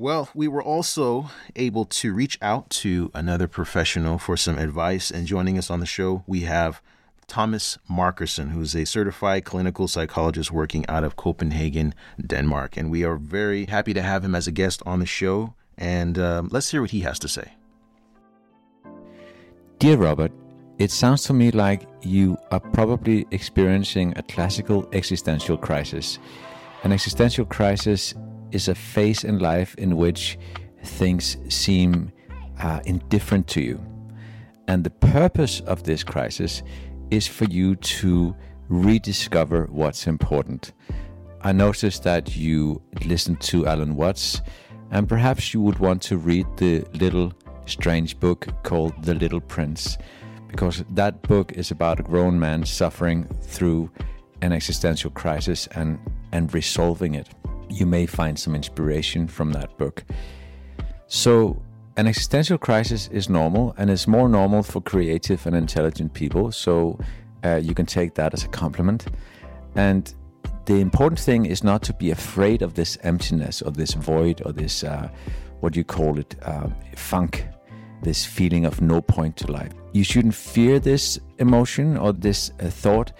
Well, 0.00 0.30
we 0.34 0.48
were 0.48 0.62
also 0.62 1.28
able 1.56 1.84
to 1.84 2.14
reach 2.14 2.38
out 2.40 2.70
to 2.70 3.10
another 3.12 3.46
professional 3.46 4.16
for 4.16 4.34
some 4.34 4.56
advice. 4.56 5.10
And 5.10 5.26
joining 5.26 5.58
us 5.58 5.68
on 5.68 5.80
the 5.80 5.84
show, 5.84 6.24
we 6.26 6.40
have 6.44 6.80
Thomas 7.26 7.76
Markersen, 7.86 8.52
who's 8.52 8.74
a 8.74 8.86
certified 8.86 9.44
clinical 9.44 9.88
psychologist 9.88 10.50
working 10.50 10.86
out 10.88 11.04
of 11.04 11.16
Copenhagen, 11.16 11.94
Denmark. 12.18 12.78
And 12.78 12.90
we 12.90 13.04
are 13.04 13.16
very 13.16 13.66
happy 13.66 13.92
to 13.92 14.00
have 14.00 14.24
him 14.24 14.34
as 14.34 14.46
a 14.46 14.52
guest 14.52 14.82
on 14.86 15.00
the 15.00 15.04
show. 15.04 15.52
And 15.76 16.18
um, 16.18 16.48
let's 16.50 16.70
hear 16.70 16.80
what 16.80 16.92
he 16.92 17.00
has 17.00 17.18
to 17.18 17.28
say. 17.28 17.52
Dear 19.80 19.98
Robert, 19.98 20.32
it 20.78 20.90
sounds 20.90 21.24
to 21.24 21.34
me 21.34 21.50
like 21.50 21.86
you 22.00 22.38
are 22.50 22.60
probably 22.60 23.26
experiencing 23.32 24.14
a 24.16 24.22
classical 24.22 24.88
existential 24.94 25.58
crisis. 25.58 26.18
An 26.84 26.92
existential 26.92 27.44
crisis 27.44 28.14
is 28.52 28.68
a 28.68 28.74
phase 28.74 29.24
in 29.24 29.38
life 29.38 29.74
in 29.76 29.96
which 29.96 30.38
things 30.84 31.36
seem 31.48 32.12
uh, 32.60 32.80
indifferent 32.84 33.46
to 33.48 33.60
you. 33.60 33.80
And 34.68 34.84
the 34.84 34.90
purpose 34.90 35.60
of 35.60 35.82
this 35.82 36.04
crisis 36.04 36.62
is 37.10 37.26
for 37.26 37.44
you 37.44 37.76
to 37.76 38.36
rediscover 38.68 39.66
what's 39.70 40.06
important. 40.06 40.72
I 41.42 41.52
noticed 41.52 42.04
that 42.04 42.36
you 42.36 42.82
listened 43.04 43.40
to 43.42 43.66
Alan 43.66 43.96
Watts, 43.96 44.42
and 44.90 45.08
perhaps 45.08 45.54
you 45.54 45.60
would 45.62 45.78
want 45.78 46.02
to 46.02 46.18
read 46.18 46.46
the 46.56 46.84
little 46.92 47.32
strange 47.66 48.18
book 48.20 48.46
called 48.62 48.92
The 49.02 49.14
Little 49.14 49.40
Prince, 49.40 49.96
because 50.48 50.84
that 50.90 51.22
book 51.22 51.52
is 51.52 51.70
about 51.70 52.00
a 52.00 52.02
grown 52.02 52.38
man 52.38 52.64
suffering 52.64 53.24
through 53.42 53.90
an 54.42 54.52
existential 54.52 55.10
crisis 55.10 55.66
and, 55.74 55.98
and 56.32 56.52
resolving 56.52 57.14
it. 57.14 57.28
You 57.70 57.86
may 57.86 58.06
find 58.06 58.38
some 58.38 58.54
inspiration 58.54 59.28
from 59.28 59.52
that 59.52 59.76
book. 59.78 60.04
So, 61.06 61.62
an 61.96 62.06
existential 62.06 62.58
crisis 62.58 63.08
is 63.08 63.28
normal 63.28 63.74
and 63.78 63.90
it's 63.90 64.06
more 64.06 64.28
normal 64.28 64.62
for 64.62 64.80
creative 64.80 65.46
and 65.46 65.56
intelligent 65.56 66.12
people. 66.14 66.52
So, 66.52 66.98
uh, 67.44 67.60
you 67.62 67.74
can 67.74 67.86
take 67.86 68.14
that 68.14 68.34
as 68.34 68.44
a 68.44 68.48
compliment. 68.48 69.06
And 69.74 70.12
the 70.66 70.80
important 70.80 71.18
thing 71.18 71.46
is 71.46 71.64
not 71.64 71.82
to 71.82 71.92
be 71.94 72.10
afraid 72.10 72.62
of 72.62 72.74
this 72.74 72.98
emptiness 73.02 73.62
or 73.62 73.70
this 73.70 73.94
void 73.94 74.42
or 74.44 74.52
this, 74.52 74.84
uh, 74.84 75.08
what 75.60 75.72
do 75.72 75.80
you 75.80 75.84
call 75.84 76.18
it, 76.18 76.36
uh, 76.42 76.68
funk, 76.96 77.46
this 78.02 78.24
feeling 78.24 78.64
of 78.64 78.80
no 78.80 79.00
point 79.00 79.36
to 79.38 79.52
life. 79.52 79.72
You 79.92 80.04
shouldn't 80.04 80.34
fear 80.34 80.78
this 80.78 81.18
emotion 81.38 81.96
or 81.96 82.12
this 82.12 82.52
uh, 82.60 82.68
thought. 82.68 83.12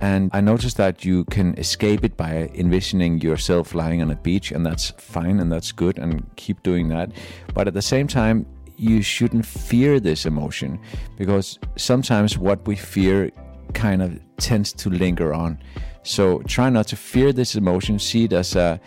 And 0.00 0.30
I 0.32 0.40
noticed 0.40 0.76
that 0.76 1.04
you 1.04 1.24
can 1.24 1.54
escape 1.58 2.04
it 2.04 2.16
by 2.16 2.50
envisioning 2.54 3.20
yourself 3.20 3.74
lying 3.74 4.00
on 4.00 4.10
a 4.10 4.16
beach, 4.16 4.52
and 4.52 4.64
that's 4.64 4.90
fine 4.90 5.40
and 5.40 5.50
that's 5.50 5.72
good, 5.72 5.98
and 5.98 6.24
keep 6.36 6.62
doing 6.62 6.88
that. 6.88 7.10
But 7.52 7.66
at 7.66 7.74
the 7.74 7.82
same 7.82 8.06
time, 8.06 8.46
you 8.76 9.02
shouldn't 9.02 9.44
fear 9.44 9.98
this 9.98 10.24
emotion 10.24 10.78
because 11.16 11.58
sometimes 11.76 12.38
what 12.38 12.64
we 12.66 12.76
fear 12.76 13.30
kind 13.74 14.02
of 14.02 14.20
tends 14.36 14.72
to 14.72 14.88
linger 14.88 15.34
on. 15.34 15.58
So 16.04 16.40
try 16.42 16.70
not 16.70 16.86
to 16.88 16.96
fear 16.96 17.32
this 17.32 17.56
emotion, 17.56 17.98
see 17.98 18.24
it 18.24 18.32
as 18.32 18.54
a, 18.54 18.80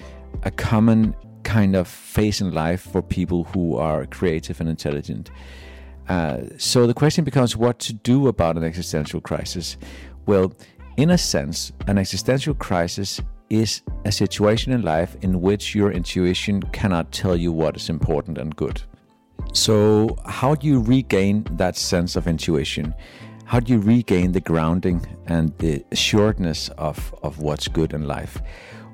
a 0.43 0.51
common 0.51 1.13
kind 1.43 1.75
of 1.75 1.87
phase 1.87 2.39
in 2.39 2.53
life 2.53 2.81
for 2.81 3.01
people 3.01 3.43
who 3.43 3.75
are 3.75 4.05
creative 4.05 4.61
and 4.61 4.69
intelligent. 4.69 5.29
Uh, 6.07 6.41
so 6.57 6.87
the 6.87 6.93
question 6.93 7.23
becomes 7.23 7.55
what 7.55 7.79
to 7.79 7.93
do 7.93 8.27
about 8.27 8.57
an 8.57 8.63
existential 8.63 9.19
crisis. 9.21 9.77
Well, 10.25 10.53
in 11.01 11.09
a 11.09 11.17
sense, 11.17 11.71
an 11.87 11.97
existential 11.97 12.53
crisis 12.53 13.19
is 13.49 13.81
a 14.05 14.11
situation 14.11 14.71
in 14.71 14.83
life 14.83 15.15
in 15.23 15.41
which 15.41 15.73
your 15.73 15.91
intuition 15.91 16.61
cannot 16.73 17.11
tell 17.11 17.35
you 17.35 17.51
what 17.51 17.75
is 17.75 17.89
important 17.89 18.37
and 18.37 18.55
good. 18.55 18.83
So, 19.51 20.15
how 20.27 20.53
do 20.53 20.67
you 20.67 20.79
regain 20.79 21.47
that 21.53 21.75
sense 21.75 22.15
of 22.15 22.27
intuition? 22.27 22.93
How 23.45 23.59
do 23.59 23.73
you 23.73 23.79
regain 23.79 24.31
the 24.31 24.41
grounding 24.41 25.03
and 25.25 25.57
the 25.57 25.83
assuredness 25.91 26.69
of, 26.77 27.15
of 27.23 27.39
what's 27.39 27.67
good 27.67 27.93
in 27.93 28.07
life? 28.07 28.39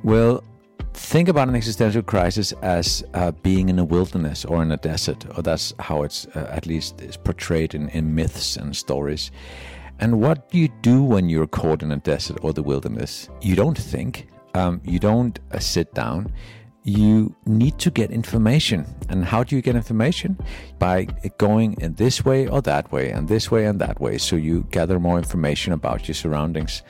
Well, 0.02 0.46
think 0.93 1.28
about 1.28 1.50
an 1.50 1.56
existential 1.56 2.04
crisis 2.04 2.54
as 2.62 3.04
uh, 3.15 3.32
being 3.32 3.67
in 3.67 3.80
a 3.80 3.84
wilderness 3.84 4.46
or 4.46 4.63
in 4.63 4.72
a 4.72 4.78
desert, 4.78 5.26
or 5.36 5.43
that's 5.43 5.74
how 5.78 6.04
it's 6.04 6.26
uh, 6.28 6.50
at 6.52 6.65
least 6.65 7.02
is 7.02 7.17
portrayed 7.17 7.76
in, 7.76 7.89
in 7.89 8.15
myths 8.15 8.56
and 8.56 8.74
stories. 8.74 9.30
And 9.99 10.21
what 10.21 10.49
do 10.49 10.57
you 10.60 10.69
do 10.81 11.03
when 11.03 11.29
you're 11.29 11.47
caught 11.47 11.81
in 11.81 11.91
a 11.91 11.97
desert 11.97 12.39
or 12.41 12.53
the 12.53 12.63
wilderness? 12.63 13.29
You 13.41 13.55
don't 13.55 13.77
think, 13.77 14.27
um, 14.53 14.81
you 14.83 14.99
don't 14.99 15.39
uh, 15.51 15.60
sit 15.60 15.93
down. 15.93 16.31
You 16.83 17.36
need 17.45 17.79
to 17.79 17.91
get 17.91 18.12
information. 18.12 18.86
And 19.10 19.25
how 19.25 19.43
do 19.43 19.55
you 19.55 19.62
get 19.62 19.75
information? 19.75 20.38
By 20.79 21.05
going 21.38 21.75
in 21.81 21.95
this 21.95 22.23
way 22.23 22.47
or 22.47 22.62
that 22.62 22.91
way, 22.91 23.10
and 23.10 23.27
this 23.27 23.51
way 23.51 23.65
and 23.65 23.79
that 23.81 23.99
way. 23.99 24.17
So 24.17 24.36
you 24.36 24.65
gather 24.71 24.99
more 24.99 25.17
information 25.17 25.73
about 25.73 26.07
your 26.07 26.15
surroundings. 26.15 26.83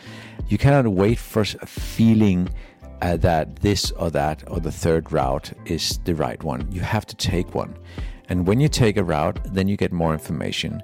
You 0.49 0.57
cannot 0.57 0.87
wait 0.87 1.17
for 1.17 1.41
a 1.41 1.65
feeling 1.65 2.49
uh, 3.01 3.17
that 3.17 3.57
this 3.57 3.91
or 3.91 4.11
that 4.11 4.43
or 4.47 4.59
the 4.59 4.71
third 4.71 5.11
route 5.11 5.51
is 5.65 5.99
the 6.03 6.13
right 6.13 6.43
one. 6.43 6.71
You 6.71 6.81
have 6.81 7.05
to 7.07 7.15
take 7.15 7.55
one. 7.55 7.75
And 8.29 8.45
when 8.45 8.59
you 8.59 8.67
take 8.67 8.97
a 8.97 9.03
route, 9.03 9.39
then 9.53 9.67
you 9.67 9.77
get 9.77 9.91
more 9.91 10.13
information. 10.13 10.83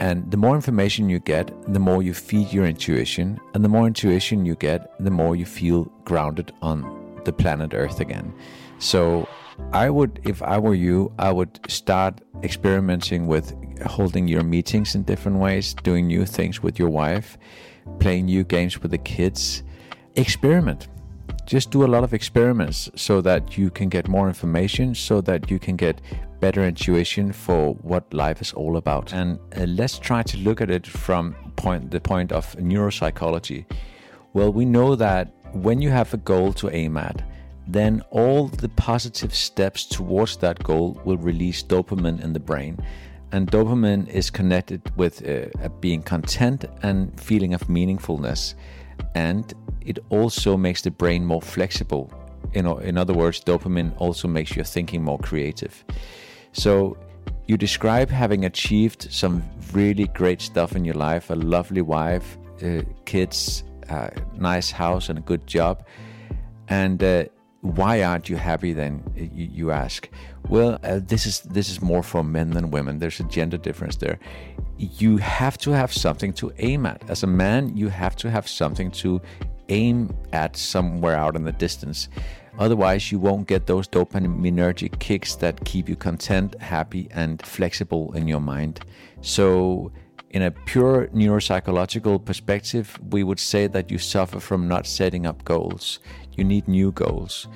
And 0.00 0.30
the 0.30 0.36
more 0.38 0.54
information 0.54 1.10
you 1.10 1.18
get, 1.20 1.52
the 1.72 1.78
more 1.78 2.02
you 2.02 2.14
feed 2.14 2.52
your 2.52 2.64
intuition. 2.64 3.38
And 3.54 3.62
the 3.62 3.68
more 3.68 3.86
intuition 3.86 4.46
you 4.46 4.56
get, 4.56 4.90
the 4.98 5.10
more 5.10 5.36
you 5.36 5.44
feel 5.44 5.84
grounded 6.04 6.52
on 6.62 7.20
the 7.24 7.32
planet 7.32 7.74
Earth 7.74 8.00
again. 8.00 8.32
So 8.78 9.28
I 9.72 9.90
would, 9.90 10.20
if 10.24 10.42
I 10.42 10.58
were 10.58 10.74
you, 10.74 11.12
I 11.18 11.30
would 11.30 11.60
start 11.68 12.22
experimenting 12.42 13.26
with 13.26 13.54
holding 13.84 14.26
your 14.26 14.42
meetings 14.42 14.94
in 14.94 15.02
different 15.02 15.38
ways, 15.38 15.74
doing 15.74 16.06
new 16.06 16.24
things 16.24 16.62
with 16.62 16.78
your 16.78 16.88
wife, 16.88 17.36
playing 17.98 18.24
new 18.24 18.42
games 18.42 18.80
with 18.80 18.90
the 18.90 18.98
kids. 18.98 19.62
Experiment 20.16 20.88
just 21.46 21.72
do 21.72 21.84
a 21.84 21.90
lot 21.94 22.04
of 22.04 22.14
experiments 22.14 22.88
so 22.94 23.20
that 23.20 23.58
you 23.58 23.70
can 23.70 23.88
get 23.88 24.06
more 24.06 24.28
information, 24.28 24.94
so 24.94 25.20
that 25.20 25.50
you 25.50 25.58
can 25.58 25.74
get 25.74 26.00
better 26.40 26.64
intuition 26.64 27.32
for 27.32 27.74
what 27.74 28.12
life 28.12 28.40
is 28.40 28.52
all 28.52 28.76
about. 28.76 29.12
And 29.12 29.38
uh, 29.56 29.64
let's 29.66 29.98
try 29.98 30.22
to 30.22 30.38
look 30.38 30.60
at 30.60 30.70
it 30.70 30.86
from 30.86 31.34
point 31.56 31.90
the 31.90 32.00
point 32.00 32.32
of 32.32 32.56
neuropsychology. 32.56 33.66
Well, 34.32 34.52
we 34.52 34.64
know 34.64 34.96
that 34.96 35.34
when 35.52 35.82
you 35.82 35.90
have 35.90 36.14
a 36.14 36.16
goal 36.16 36.52
to 36.54 36.70
aim 36.70 36.96
at, 36.96 37.22
then 37.66 38.02
all 38.10 38.48
the 38.48 38.68
positive 38.70 39.34
steps 39.34 39.84
towards 39.84 40.36
that 40.38 40.62
goal 40.62 41.00
will 41.04 41.18
release 41.18 41.62
dopamine 41.62 42.22
in 42.22 42.32
the 42.32 42.40
brain. 42.40 42.78
And 43.32 43.50
dopamine 43.50 44.08
is 44.08 44.30
connected 44.30 44.82
with 44.96 45.28
uh, 45.28 45.68
being 45.80 46.02
content 46.02 46.64
and 46.82 47.18
feeling 47.20 47.54
of 47.54 47.62
meaningfulness. 47.68 48.54
And 49.14 49.52
it 49.80 49.98
also 50.08 50.56
makes 50.56 50.82
the 50.82 50.90
brain 50.90 51.24
more 51.24 51.42
flexible. 51.42 52.12
You 52.54 52.62
know, 52.62 52.78
in 52.78 52.98
other 52.98 53.14
words, 53.14 53.40
dopamine 53.40 53.92
also 53.98 54.26
makes 54.26 54.56
your 54.56 54.64
thinking 54.64 55.04
more 55.04 55.18
creative. 55.18 55.84
So 56.52 56.96
you 57.46 57.56
describe 57.56 58.10
having 58.10 58.44
achieved 58.44 59.08
some 59.10 59.42
really 59.72 60.06
great 60.08 60.40
stuff 60.40 60.76
in 60.76 60.84
your 60.84 60.94
life, 60.94 61.30
a 61.30 61.34
lovely 61.34 61.82
wife, 61.82 62.38
uh, 62.62 62.82
kids, 63.04 63.64
uh, 63.88 64.10
nice 64.36 64.70
house, 64.70 65.08
and 65.08 65.18
a 65.18 65.22
good 65.22 65.46
job. 65.46 65.84
And 66.68 67.02
uh, 67.02 67.24
why 67.62 68.02
aren't 68.02 68.28
you 68.28 68.36
happy 68.36 68.72
then 68.72 69.02
you, 69.14 69.48
you 69.52 69.70
ask? 69.70 70.08
Well 70.48 70.78
uh, 70.82 71.00
this 71.02 71.26
is 71.26 71.40
this 71.40 71.68
is 71.68 71.82
more 71.82 72.02
for 72.02 72.24
men 72.24 72.50
than 72.50 72.70
women. 72.70 72.98
There's 72.98 73.20
a 73.20 73.24
gender 73.24 73.58
difference 73.58 73.96
there. 73.96 74.18
You 74.78 75.18
have 75.18 75.58
to 75.58 75.72
have 75.72 75.92
something 75.92 76.32
to 76.34 76.52
aim 76.58 76.86
at. 76.86 77.08
As 77.10 77.22
a 77.22 77.26
man 77.26 77.76
you 77.76 77.88
have 77.88 78.16
to 78.16 78.30
have 78.30 78.48
something 78.48 78.90
to 78.92 79.20
aim 79.68 80.14
at 80.32 80.56
somewhere 80.56 81.16
out 81.16 81.36
in 81.36 81.44
the 81.44 81.52
distance 81.52 82.08
otherwise 82.58 83.10
you 83.12 83.18
won't 83.18 83.46
get 83.46 83.66
those 83.66 83.88
dopaminergic 83.88 84.98
kicks 84.98 85.36
that 85.36 85.64
keep 85.64 85.88
you 85.88 85.96
content 85.96 86.60
happy 86.60 87.08
and 87.12 87.42
flexible 87.42 88.12
in 88.12 88.28
your 88.28 88.40
mind 88.40 88.80
so 89.20 89.90
in 90.30 90.42
a 90.42 90.50
pure 90.52 91.08
neuropsychological 91.08 92.24
perspective, 92.24 92.96
we 93.10 93.24
would 93.24 93.40
say 93.40 93.66
that 93.66 93.90
you 93.90 93.98
suffer 93.98 94.38
from 94.38 94.68
not 94.68 94.86
setting 94.86 95.26
up 95.26 95.44
goals 95.44 95.98
you 96.40 96.44
need 96.44 96.66
new 96.66 96.90
goals. 96.92 97.48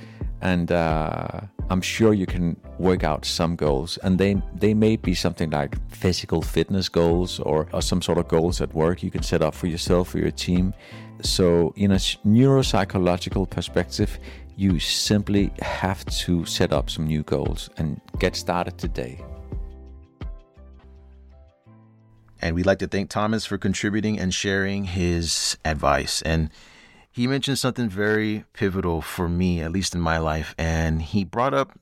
And 0.43 0.71
uh, 0.71 1.41
I'm 1.71 1.81
sure 1.81 2.13
you 2.13 2.27
can 2.27 2.57
work 2.79 3.03
out 3.03 3.25
some 3.25 3.57
goals, 3.57 3.97
and 4.03 4.19
they 4.19 4.43
they 4.55 4.75
may 4.75 4.97
be 4.97 5.15
something 5.15 5.51
like 5.51 5.73
physical 5.91 6.43
fitness 6.43 6.91
goals 6.91 7.41
or, 7.41 7.67
or 7.73 7.81
some 7.81 8.03
sort 8.03 8.19
of 8.19 8.29
goals 8.29 8.61
at 8.61 8.75
work 8.75 9.03
you 9.03 9.11
can 9.11 9.23
set 9.23 9.41
up 9.41 9.55
for 9.55 9.69
yourself 9.69 10.15
or 10.15 10.19
your 10.19 10.31
team. 10.31 10.75
So, 11.23 11.73
in 11.77 11.93
a 11.93 12.01
neuropsychological 12.37 13.49
perspective, 13.49 14.19
you 14.57 14.79
simply 14.79 15.53
have 15.61 16.05
to 16.05 16.45
set 16.45 16.73
up 16.73 16.89
some 16.91 17.07
new 17.07 17.23
goals 17.23 17.71
and 17.77 18.01
get 18.19 18.37
started 18.37 18.79
today. 18.79 19.21
And 22.41 22.55
we'd 22.55 22.67
like 22.67 22.79
to 22.81 22.87
thank 22.87 23.11
Thomas 23.11 23.47
for 23.47 23.57
contributing 23.57 24.19
and 24.19 24.33
sharing 24.33 24.85
his 24.85 25.57
advice. 25.65 26.21
And 26.23 26.51
he 27.11 27.27
mentioned 27.27 27.59
something 27.59 27.89
very 27.89 28.45
pivotal 28.53 29.01
for 29.01 29.29
me, 29.29 29.63
at 29.63 29.73
least 29.73 29.95
in 29.95 30.01
my 30.01 30.19
life, 30.19 30.55
and 30.59 31.01
he 31.01 31.25
brought 31.25 31.55
up 31.55 31.79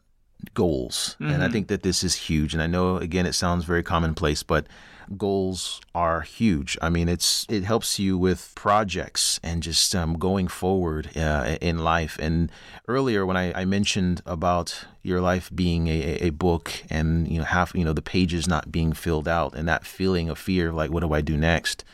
goals. 0.55 1.17
Mm-hmm. 1.21 1.33
And 1.33 1.43
I 1.43 1.47
mm-hmm. 1.47 1.53
think 1.53 1.69
that 1.69 1.83
this 1.83 2.05
is 2.05 2.15
huge. 2.15 2.55
And 2.55 2.63
I 2.63 2.67
know, 2.67 2.97
again, 2.97 3.27
it 3.27 3.33
sounds 3.33 3.65
very 3.65 3.83
commonplace, 3.83 4.43
but 4.43 4.67
goals 5.19 5.81
are 5.95 6.23
huge. 6.23 6.77
I 6.83 6.89
mean, 6.89 7.09
it's 7.09 7.47
it 7.49 7.65
helps 7.65 7.99
you 7.99 8.19
with 8.19 8.53
projects 8.55 9.39
and 9.43 9.63
just 9.63 9.95
um, 9.95 10.19
going 10.19 10.49
forward 10.49 11.17
uh, 11.17 11.57
in 11.61 11.79
life. 11.79 12.19
And 12.21 12.51
earlier, 12.89 13.25
when 13.25 13.37
I, 13.37 13.53
I, 13.61 13.65
mentioned 13.65 14.23
about 14.27 14.85
your 15.03 15.21
life 15.21 15.51
being 15.55 15.89
a, 15.89 16.19
a 16.21 16.31
book 16.31 16.73
and 16.91 17.29
you 17.29 17.39
know 17.39 17.45
half 17.45 17.75
you 17.75 17.85
know 17.85 17.93
the 17.93 18.03
pages 18.03 18.49
not 18.49 18.73
being 18.73 18.93
filled 18.93 19.29
out 19.29 19.55
and 19.55 19.69
that 19.69 19.87
feeling 19.87 20.29
of 20.29 20.39
fear, 20.39 20.73
like 20.73 20.91
what 20.91 21.01
do 21.01 21.13
I 21.13 21.21
do 21.21 21.37
next? 21.37 21.85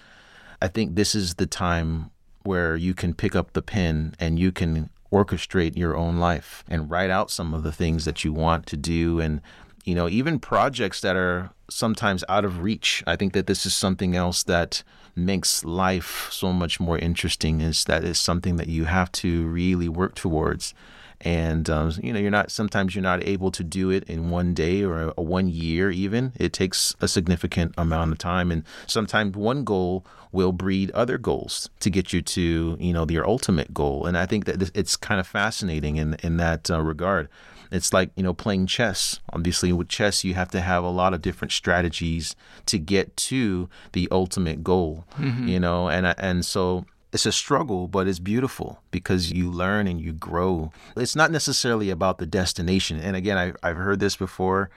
I 0.61 0.69
think 0.69 0.95
this 0.95 1.15
is 1.15 1.35
the 1.35 1.47
time 1.47 2.11
where 2.43 2.77
you 2.77 2.95
can 2.95 3.15
pick 3.15 3.37
up 3.37 3.53
the 3.53 3.63
pen 3.63 4.15
and 4.19 4.39
you 4.39 4.53
can 4.53 4.91
orchestrate 5.13 5.77
your 5.77 5.97
own 5.97 6.19
life 6.19 6.65
and 6.69 6.91
write 6.91 7.11
out 7.11 7.31
some 7.31 7.55
of 7.55 7.63
the 7.63 7.73
things 7.73 8.05
that 8.05 8.25
you 8.25 8.33
want 8.33 8.67
to 8.67 8.77
do 8.77 9.21
and 9.21 9.41
you 9.89 9.95
know 9.95 10.07
even 10.07 10.39
projects 10.39 11.01
that 11.01 11.17
are 11.17 11.51
sometimes 11.71 12.23
out 12.29 12.45
of 12.45 12.61
reach. 12.61 13.03
I 13.07 13.17
think 13.17 13.33
that 13.33 13.47
this 13.47 13.65
is 13.65 13.73
something 13.73 14.15
else 14.15 14.43
that 14.43 14.83
makes 15.17 15.65
life 15.65 16.29
so 16.31 16.53
much 16.53 16.79
more 16.79 16.99
interesting 16.99 17.63
is 17.63 17.85
that 17.85 18.05
is 18.05 18.19
something 18.19 18.57
that 18.57 18.69
you 18.69 18.85
have 18.85 19.11
to 19.13 19.47
really 19.47 19.89
work 19.89 20.15
towards. 20.15 20.75
And 21.23 21.69
um, 21.71 21.93
you 22.03 22.13
know 22.13 22.21
you're 22.21 22.31
not 22.31 22.51
sometimes 22.51 22.95
you're 22.95 23.11
not 23.13 23.27
able 23.27 23.51
to 23.51 23.65
do 23.65 23.89
it 23.89 24.05
in 24.05 24.29
one 24.29 24.53
day 24.53 24.83
or 24.83 25.05
a, 25.05 25.15
a 25.17 25.23
one 25.23 25.49
year 25.49 25.91
even. 25.91 26.33
It 26.37 26.53
takes 26.53 26.95
a 27.01 27.09
significant 27.09 27.73
amount 27.79 28.13
of 28.13 28.19
time. 28.19 28.53
And 28.53 28.65
sometimes 28.87 29.37
one 29.37 29.65
goal 29.65 30.05
will 30.33 30.53
breed 30.53 30.91
other 30.93 31.19
goals 31.19 31.71
to 31.81 31.91
get 31.91 32.13
you 32.13 32.23
to 32.23 32.77
you 32.79 32.93
know 32.93 33.07
your 33.09 33.27
ultimate 33.27 33.73
goal 33.73 34.07
and 34.07 34.17
i 34.17 34.27
think 34.27 34.45
that 34.45 34.71
it's 34.75 34.97
kind 34.97 35.21
of 35.21 35.27
fascinating 35.27 35.97
in 35.97 36.15
in 36.23 36.37
that 36.37 36.71
uh, 36.71 36.81
regard 36.81 37.29
it's 37.71 37.93
like 37.93 38.11
you 38.17 38.23
know 38.23 38.35
playing 38.35 38.67
chess 38.67 39.21
obviously 39.33 39.73
with 39.73 39.89
chess 39.89 40.25
you 40.25 40.35
have 40.35 40.51
to 40.51 40.61
have 40.61 40.85
a 40.85 40.91
lot 40.91 41.15
of 41.15 41.23
different 41.23 41.53
strategies 41.53 42.35
to 42.67 42.79
get 42.79 43.17
to 43.17 43.69
the 43.93 44.09
ultimate 44.11 44.63
goal 44.63 45.05
mm-hmm. 45.19 45.49
you 45.49 45.61
know 45.61 45.89
and 45.89 46.07
and 46.19 46.45
so 46.45 46.85
it's 47.13 47.27
a 47.27 47.33
struggle, 47.33 47.89
but 47.89 48.07
it's 48.07 48.19
beautiful 48.19 48.83
because 48.91 49.33
you 49.33 49.51
learn 49.51 49.87
and 49.87 50.01
you 50.01 50.13
grow. 50.13 50.73
It's 50.97 51.17
not 51.17 51.31
necessarily 51.31 51.91
about 51.91 52.19
the 52.19 52.27
destination. 52.27 53.01
And 53.01 53.17
again, 53.17 53.39
I, 53.39 53.53
I've 53.67 53.77
heard 53.77 54.01
this 54.01 54.17
before. 54.17 54.71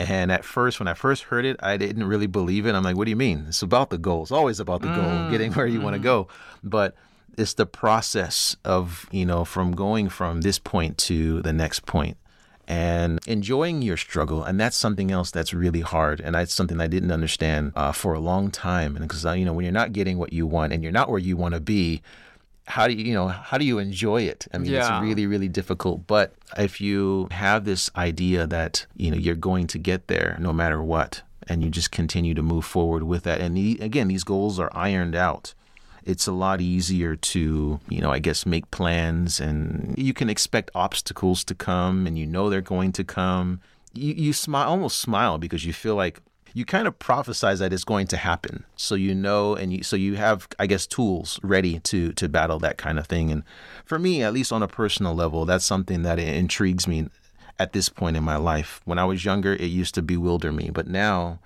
And 0.00 0.32
at 0.32 0.46
first, 0.46 0.80
when 0.80 0.88
I 0.88 0.94
first 0.94 1.24
heard 1.24 1.44
it, 1.44 1.58
I 1.62 1.76
didn't 1.76 2.04
really 2.04 2.26
believe 2.26 2.64
it. 2.64 2.74
I'm 2.74 2.82
like, 2.82 2.96
what 2.96 3.04
do 3.04 3.10
you 3.10 3.16
mean? 3.16 3.44
It's 3.48 3.60
about 3.60 3.90
the 3.90 3.98
goal. 3.98 4.22
It's 4.22 4.32
always 4.32 4.58
about 4.58 4.80
the 4.80 4.88
mm. 4.88 4.96
goal, 4.96 5.30
getting 5.30 5.52
where 5.52 5.66
you 5.66 5.78
mm. 5.78 5.82
want 5.82 5.92
to 5.92 6.00
go. 6.00 6.26
But 6.64 6.94
it's 7.36 7.52
the 7.52 7.66
process 7.66 8.56
of, 8.64 9.06
you 9.10 9.26
know, 9.26 9.44
from 9.44 9.72
going 9.72 10.08
from 10.08 10.40
this 10.40 10.58
point 10.58 10.96
to 10.98 11.42
the 11.42 11.52
next 11.52 11.84
point 11.84 12.16
and 12.66 13.20
enjoying 13.26 13.82
your 13.82 13.98
struggle. 13.98 14.42
And 14.42 14.58
that's 14.58 14.78
something 14.78 15.10
else 15.10 15.30
that's 15.30 15.52
really 15.52 15.82
hard. 15.82 16.18
And 16.18 16.34
that's 16.34 16.54
something 16.54 16.80
I 16.80 16.86
didn't 16.86 17.12
understand 17.12 17.72
uh, 17.76 17.92
for 17.92 18.14
a 18.14 18.20
long 18.20 18.50
time. 18.50 18.96
And 18.96 19.06
because, 19.06 19.26
uh, 19.26 19.32
you 19.32 19.44
know, 19.44 19.52
when 19.52 19.66
you're 19.66 19.72
not 19.72 19.92
getting 19.92 20.16
what 20.16 20.32
you 20.32 20.46
want 20.46 20.72
and 20.72 20.82
you're 20.82 20.92
not 20.92 21.10
where 21.10 21.18
you 21.18 21.36
want 21.36 21.52
to 21.52 21.60
be, 21.60 22.00
how 22.70 22.86
do 22.86 22.94
you, 22.94 23.04
you 23.04 23.14
know, 23.14 23.28
how 23.28 23.58
do 23.58 23.64
you 23.64 23.78
enjoy 23.78 24.22
it? 24.22 24.46
I 24.54 24.58
mean, 24.58 24.70
yeah. 24.70 24.98
it's 24.98 25.04
really, 25.04 25.26
really 25.26 25.48
difficult. 25.48 26.06
But 26.06 26.34
if 26.56 26.80
you 26.80 27.28
have 27.30 27.64
this 27.64 27.90
idea 27.96 28.46
that, 28.46 28.86
you 28.96 29.10
know, 29.10 29.16
you're 29.16 29.34
going 29.34 29.66
to 29.68 29.78
get 29.78 30.06
there 30.06 30.36
no 30.38 30.52
matter 30.52 30.82
what, 30.82 31.22
and 31.48 31.64
you 31.64 31.70
just 31.70 31.90
continue 31.90 32.34
to 32.34 32.42
move 32.42 32.64
forward 32.64 33.02
with 33.02 33.24
that. 33.24 33.40
And 33.40 33.56
the, 33.56 33.78
again, 33.80 34.08
these 34.08 34.24
goals 34.24 34.58
are 34.58 34.70
ironed 34.72 35.14
out 35.14 35.54
it's 36.04 36.26
a 36.26 36.32
lot 36.32 36.60
easier 36.60 37.14
to, 37.14 37.80
you 37.88 38.00
know, 38.00 38.10
I 38.10 38.18
guess 38.18 38.46
make 38.46 38.70
plans 38.70 39.40
and 39.40 39.94
you 39.98 40.12
can 40.12 40.30
expect 40.30 40.70
obstacles 40.74 41.44
to 41.44 41.54
come 41.54 42.06
and 42.06 42.18
you 42.18 42.26
know 42.26 42.48
they're 42.48 42.60
going 42.60 42.92
to 42.92 43.04
come. 43.04 43.60
You, 43.92 44.14
you 44.14 44.32
smile, 44.32 44.68
almost 44.68 44.98
smile 44.98 45.38
because 45.38 45.64
you 45.64 45.72
feel 45.72 45.96
like 45.96 46.20
you 46.52 46.64
kind 46.64 46.88
of 46.88 46.98
prophesize 46.98 47.58
that 47.58 47.72
it's 47.72 47.84
going 47.84 48.06
to 48.08 48.16
happen. 48.16 48.64
So 48.76 48.94
you 48.94 49.14
know, 49.14 49.54
and 49.54 49.72
you, 49.72 49.82
so 49.82 49.96
you 49.96 50.16
have, 50.16 50.48
I 50.58 50.66
guess, 50.66 50.86
tools 50.86 51.38
ready 51.42 51.78
to 51.80 52.12
to 52.12 52.28
battle 52.28 52.58
that 52.60 52.76
kind 52.78 52.98
of 52.98 53.06
thing. 53.06 53.30
And 53.30 53.42
for 53.84 53.98
me, 53.98 54.22
at 54.22 54.32
least 54.32 54.52
on 54.52 54.62
a 54.62 54.68
personal 54.68 55.14
level, 55.14 55.44
that's 55.44 55.64
something 55.64 56.02
that 56.02 56.18
intrigues 56.18 56.86
me 56.86 57.08
at 57.58 57.72
this 57.72 57.88
point 57.88 58.16
in 58.16 58.24
my 58.24 58.36
life. 58.36 58.80
When 58.84 58.98
I 58.98 59.04
was 59.04 59.24
younger, 59.24 59.54
it 59.54 59.64
used 59.66 59.94
to 59.96 60.02
bewilder 60.02 60.50
me, 60.50 60.70
but 60.70 60.86
now 60.86 61.40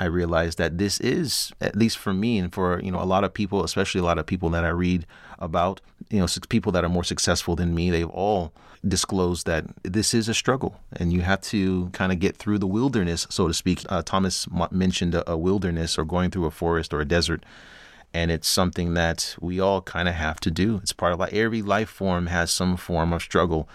I 0.00 0.04
realize 0.06 0.56
that 0.56 0.78
this 0.78 0.98
is, 1.00 1.52
at 1.60 1.76
least 1.76 1.98
for 1.98 2.12
me 2.12 2.38
and 2.38 2.52
for 2.52 2.80
you 2.82 2.90
know 2.90 3.00
a 3.00 3.04
lot 3.04 3.24
of 3.24 3.32
people, 3.32 3.64
especially 3.64 4.00
a 4.00 4.04
lot 4.04 4.18
of 4.18 4.26
people 4.26 4.50
that 4.50 4.64
I 4.64 4.70
read 4.70 5.06
about, 5.38 5.80
you 6.10 6.18
know, 6.18 6.26
people 6.48 6.72
that 6.72 6.84
are 6.84 6.88
more 6.88 7.04
successful 7.04 7.56
than 7.56 7.74
me, 7.74 7.90
they've 7.90 8.08
all 8.08 8.52
disclosed 8.86 9.46
that 9.46 9.64
this 9.82 10.12
is 10.12 10.28
a 10.28 10.34
struggle, 10.34 10.80
and 10.92 11.12
you 11.12 11.20
have 11.20 11.40
to 11.42 11.88
kind 11.90 12.12
of 12.12 12.18
get 12.18 12.36
through 12.36 12.58
the 12.58 12.66
wilderness, 12.66 13.26
so 13.30 13.48
to 13.48 13.54
speak. 13.54 13.84
Uh, 13.88 14.02
Thomas 14.02 14.46
mentioned 14.70 15.14
a, 15.14 15.30
a 15.30 15.36
wilderness 15.36 15.98
or 15.98 16.04
going 16.04 16.30
through 16.30 16.46
a 16.46 16.50
forest 16.50 16.92
or 16.92 17.00
a 17.00 17.04
desert 17.04 17.44
and 18.14 18.30
it's 18.30 18.48
something 18.48 18.94
that 18.94 19.36
we 19.40 19.60
all 19.60 19.80
kind 19.80 20.08
of 20.08 20.14
have 20.14 20.38
to 20.40 20.50
do. 20.50 20.76
It's 20.82 20.92
part 20.92 21.12
of 21.12 21.18
like 21.18 21.32
every 21.32 21.62
life 21.62 21.88
form 21.88 22.26
has 22.26 22.50
some 22.50 22.76
form 22.76 23.12
of 23.12 23.22
struggle, 23.22 23.68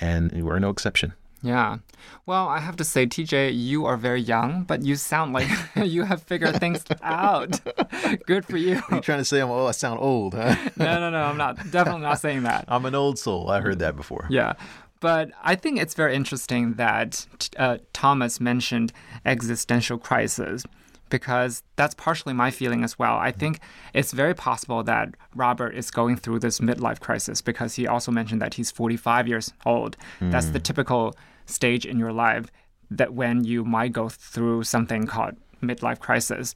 and 0.00 0.30
we're 0.44 0.58
no 0.58 0.70
exception. 0.70 1.14
Yeah. 1.42 1.78
Well, 2.26 2.48
I 2.48 2.58
have 2.58 2.76
to 2.76 2.84
say, 2.84 3.06
TJ, 3.06 3.52
you 3.54 3.86
are 3.86 3.96
very 3.96 4.20
young, 4.20 4.64
but 4.64 4.82
you 4.82 4.96
sound 4.96 5.32
like 5.32 5.48
you 5.76 6.04
have 6.04 6.22
figured 6.22 6.60
things 6.60 6.84
out. 7.02 7.60
Good 8.26 8.44
for 8.44 8.56
you. 8.56 8.80
Are 8.90 8.96
you 8.96 9.00
trying 9.00 9.18
to 9.18 9.24
say 9.24 9.40
I'm, 9.40 9.50
oh, 9.50 9.66
I 9.66 9.72
sound 9.72 10.00
old, 10.00 10.34
huh? 10.34 10.56
no, 10.76 11.00
no, 11.00 11.10
no. 11.10 11.22
I'm 11.22 11.36
not. 11.36 11.56
Definitely 11.70 12.02
not 12.02 12.20
saying 12.20 12.42
that. 12.42 12.64
I'm 12.68 12.84
an 12.84 12.94
old 12.94 13.18
soul. 13.18 13.50
I 13.50 13.60
heard 13.60 13.78
that 13.78 13.96
before. 13.96 14.26
Yeah. 14.30 14.54
But 15.00 15.30
I 15.42 15.54
think 15.54 15.80
it's 15.80 15.94
very 15.94 16.16
interesting 16.16 16.74
that 16.74 17.26
uh, 17.56 17.78
Thomas 17.92 18.40
mentioned 18.40 18.92
existential 19.24 19.96
crisis 19.96 20.64
because 21.08 21.62
that's 21.76 21.94
partially 21.94 22.34
my 22.34 22.50
feeling 22.50 22.84
as 22.84 22.98
well. 22.98 23.16
I 23.16 23.32
think 23.32 23.60
it's 23.94 24.12
very 24.12 24.34
possible 24.34 24.82
that 24.84 25.14
Robert 25.34 25.74
is 25.74 25.90
going 25.90 26.16
through 26.16 26.40
this 26.40 26.60
midlife 26.60 27.00
crisis 27.00 27.40
because 27.40 27.74
he 27.74 27.86
also 27.86 28.10
mentioned 28.12 28.40
that 28.42 28.54
he's 28.54 28.70
45 28.70 29.28
years 29.28 29.52
old. 29.66 29.96
That's 30.20 30.46
the 30.46 30.60
typical 30.60 31.14
stage 31.46 31.86
in 31.86 31.98
your 31.98 32.12
life 32.12 32.46
that 32.90 33.12
when 33.14 33.44
you 33.44 33.64
might 33.64 33.92
go 33.92 34.08
through 34.08 34.64
something 34.64 35.06
called 35.06 35.36
midlife 35.62 35.98
crisis. 35.98 36.54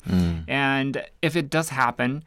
And 0.49 1.05
if 1.23 1.37
it 1.37 1.51
does 1.51 1.71
happen, 1.71 2.25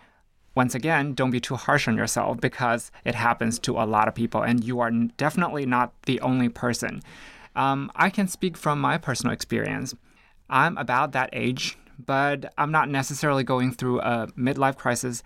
once 0.56 0.74
again, 0.76 1.14
don't 1.14 1.32
be 1.32 1.40
too 1.40 1.56
harsh 1.56 1.88
on 1.88 1.98
yourself 1.98 2.40
because 2.40 2.92
it 3.04 3.16
happens 3.16 3.60
to 3.60 3.78
a 3.78 3.84
lot 3.86 4.08
of 4.08 4.16
people, 4.16 4.42
and 4.42 4.64
you 4.64 4.80
are 4.80 4.92
definitely 5.18 5.66
not 5.66 5.94
the 6.06 6.20
only 6.22 6.50
person. 6.50 7.02
Um, 7.56 7.92
I 7.96 8.10
can 8.10 8.28
speak 8.28 8.56
from 8.58 8.80
my 8.80 8.98
personal 8.98 9.34
experience. 9.34 9.96
I'm 10.50 10.78
about 10.78 11.12
that 11.14 11.30
age, 11.34 11.78
but 12.04 12.54
I'm 12.58 12.72
not 12.72 12.90
necessarily 12.90 13.44
going 13.44 13.72
through 13.72 14.02
a 14.02 14.28
midlife 14.38 14.78
crisis. 14.78 15.24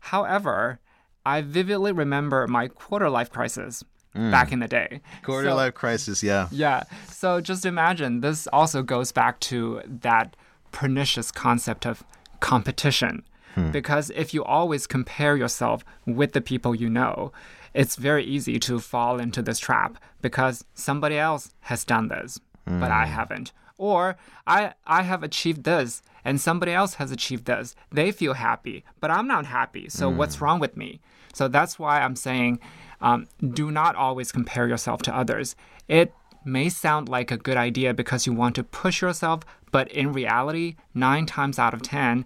However, 0.00 0.80
I 1.24 1.42
vividly 1.42 1.92
remember 1.92 2.46
my 2.48 2.68
quarter 2.68 3.08
life 3.08 3.30
crisis 3.30 3.84
mm. 4.14 4.30
back 4.30 4.52
in 4.52 4.60
the 4.60 4.68
day. 4.68 5.00
Quarter 5.22 5.50
So- 5.50 5.56
life 5.56 5.74
crisis, 5.74 6.22
yeah. 6.22 6.48
yeah. 6.50 6.84
So 7.08 7.40
just 7.40 7.64
imagine 7.64 8.20
this 8.20 8.46
also 8.52 8.82
goes 8.82 9.12
back 9.12 9.40
to 9.40 9.82
that 9.86 10.36
pernicious 10.72 11.30
concept 11.30 11.86
of 11.86 12.04
competition. 12.40 13.22
Hmm. 13.54 13.70
Because 13.70 14.10
if 14.10 14.32
you 14.32 14.42
always 14.42 14.86
compare 14.86 15.36
yourself 15.36 15.84
with 16.06 16.32
the 16.32 16.40
people 16.40 16.74
you 16.74 16.88
know, 16.88 17.32
it's 17.74 17.96
very 17.96 18.24
easy 18.24 18.58
to 18.60 18.78
fall 18.78 19.20
into 19.20 19.42
this 19.42 19.58
trap 19.58 19.98
because 20.22 20.64
somebody 20.74 21.18
else 21.18 21.50
has 21.60 21.84
done 21.84 22.08
this, 22.08 22.40
but 22.64 22.90
I 22.90 23.06
hmm. 23.06 23.12
haven't. 23.12 23.52
Or 23.82 24.16
I 24.46 24.74
I 24.86 25.02
have 25.02 25.24
achieved 25.24 25.64
this 25.64 26.02
and 26.24 26.40
somebody 26.40 26.72
else 26.72 26.94
has 26.94 27.10
achieved 27.10 27.46
this. 27.46 27.74
They 27.90 28.12
feel 28.12 28.34
happy, 28.34 28.84
but 29.00 29.10
I'm 29.10 29.26
not 29.26 29.44
happy. 29.46 29.88
So 29.88 30.08
what's 30.08 30.40
wrong 30.40 30.60
with 30.60 30.76
me? 30.76 31.00
So 31.34 31.48
that's 31.48 31.80
why 31.80 32.00
I'm 32.00 32.14
saying 32.14 32.60
um, 33.00 33.26
do 33.60 33.72
not 33.72 33.96
always 33.96 34.30
compare 34.30 34.68
yourself 34.68 35.02
to 35.02 35.16
others. 35.16 35.56
It 35.88 36.14
may 36.44 36.68
sound 36.68 37.08
like 37.08 37.32
a 37.32 37.36
good 37.36 37.56
idea 37.56 37.92
because 37.92 38.24
you 38.24 38.32
want 38.32 38.54
to 38.54 38.62
push 38.62 39.02
yourself, 39.02 39.40
but 39.72 39.90
in 39.90 40.12
reality, 40.12 40.76
nine 40.94 41.26
times 41.26 41.58
out 41.58 41.74
of 41.74 41.82
10, 41.82 42.24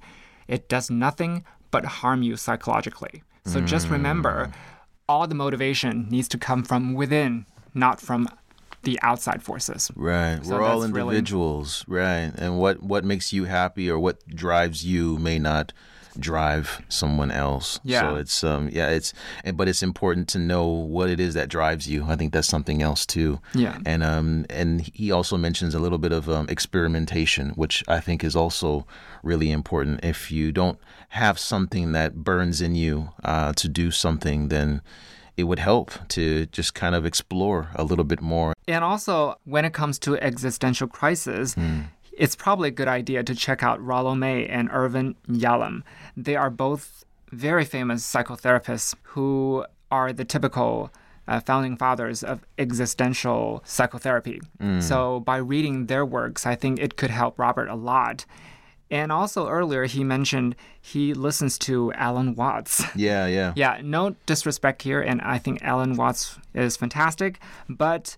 it 0.48 0.68
does 0.68 0.90
nothing 0.90 1.44
but 1.70 1.84
harm 1.86 2.22
you 2.22 2.36
psychologically. 2.36 3.22
So 3.46 3.60
just 3.60 3.88
remember 3.88 4.52
all 5.08 5.26
the 5.26 5.34
motivation 5.34 6.08
needs 6.10 6.28
to 6.28 6.38
come 6.38 6.64
from 6.64 6.94
within, 6.94 7.46
not 7.72 8.00
from 8.00 8.28
the 8.86 8.98
outside 9.02 9.42
forces. 9.42 9.90
Right. 9.94 10.38
So 10.42 10.54
We're 10.54 10.62
all 10.62 10.80
that's 10.80 10.92
really- 10.92 11.16
individuals, 11.16 11.84
right? 11.86 12.32
And 12.38 12.58
what 12.58 12.82
what 12.82 13.04
makes 13.04 13.32
you 13.32 13.44
happy 13.44 13.90
or 13.90 13.98
what 13.98 14.16
drives 14.28 14.84
you 14.84 15.18
may 15.18 15.38
not 15.38 15.72
drive 16.18 16.80
someone 16.88 17.30
else. 17.30 17.78
Yeah. 17.84 18.00
So 18.00 18.16
it's 18.16 18.42
um 18.42 18.70
yeah, 18.72 18.88
it's 18.88 19.12
but 19.54 19.68
it's 19.68 19.82
important 19.82 20.28
to 20.28 20.38
know 20.38 20.66
what 20.66 21.10
it 21.10 21.20
is 21.20 21.34
that 21.34 21.50
drives 21.50 21.86
you. 21.88 22.06
I 22.08 22.16
think 22.16 22.32
that's 22.32 22.48
something 22.48 22.80
else 22.80 23.04
too. 23.04 23.38
Yeah. 23.54 23.76
And 23.84 24.02
um 24.02 24.46
and 24.48 24.80
he 24.80 25.12
also 25.12 25.36
mentions 25.36 25.74
a 25.74 25.78
little 25.78 25.98
bit 25.98 26.12
of 26.12 26.28
um, 26.30 26.46
experimentation, 26.48 27.50
which 27.50 27.84
I 27.86 28.00
think 28.00 28.24
is 28.24 28.34
also 28.34 28.86
really 29.22 29.50
important. 29.50 30.00
If 30.04 30.30
you 30.32 30.52
don't 30.52 30.78
have 31.10 31.38
something 31.38 31.92
that 31.92 32.24
burns 32.24 32.60
in 32.62 32.74
you 32.74 33.10
uh, 33.24 33.52
to 33.54 33.68
do 33.68 33.90
something, 33.90 34.48
then 34.48 34.80
it 35.36 35.44
would 35.44 35.58
help 35.58 35.90
to 36.08 36.46
just 36.46 36.74
kind 36.74 36.94
of 36.94 37.04
explore 37.04 37.68
a 37.74 37.84
little 37.84 38.04
bit 38.04 38.20
more 38.20 38.54
And 38.68 38.82
also, 38.82 39.38
when 39.44 39.64
it 39.64 39.72
comes 39.72 39.98
to 40.00 40.16
existential 40.16 40.88
crisis, 40.88 41.54
it's 42.12 42.34
probably 42.34 42.68
a 42.68 42.72
good 42.72 42.88
idea 42.88 43.22
to 43.22 43.34
check 43.34 43.62
out 43.62 43.80
Rollo 43.84 44.14
May 44.14 44.46
and 44.46 44.68
Irvin 44.72 45.14
Yalom. 45.28 45.82
They 46.16 46.34
are 46.36 46.50
both 46.50 47.04
very 47.30 47.64
famous 47.64 48.02
psychotherapists 48.10 48.94
who 49.14 49.64
are 49.90 50.12
the 50.12 50.24
typical 50.24 50.90
uh, 51.28 51.40
founding 51.40 51.76
fathers 51.76 52.22
of 52.22 52.40
existential 52.58 53.62
psychotherapy. 53.64 54.40
So, 54.80 55.20
by 55.20 55.36
reading 55.36 55.86
their 55.86 56.04
works, 56.04 56.46
I 56.46 56.54
think 56.54 56.78
it 56.80 56.96
could 56.96 57.10
help 57.10 57.38
Robert 57.38 57.68
a 57.68 57.74
lot. 57.74 58.24
And 58.90 59.10
also, 59.10 59.48
earlier, 59.48 59.84
he 59.84 60.04
mentioned 60.04 60.54
he 60.80 61.12
listens 61.12 61.58
to 61.60 61.92
Alan 61.94 62.34
Watts. 62.34 62.84
Yeah, 62.96 63.26
yeah. 63.26 63.52
Yeah, 63.56 63.80
no 63.82 64.14
disrespect 64.26 64.82
here, 64.82 65.00
and 65.00 65.20
I 65.20 65.38
think 65.38 65.62
Alan 65.62 65.96
Watts 65.96 66.38
is 66.54 66.76
fantastic, 66.76 67.40
but 67.68 68.16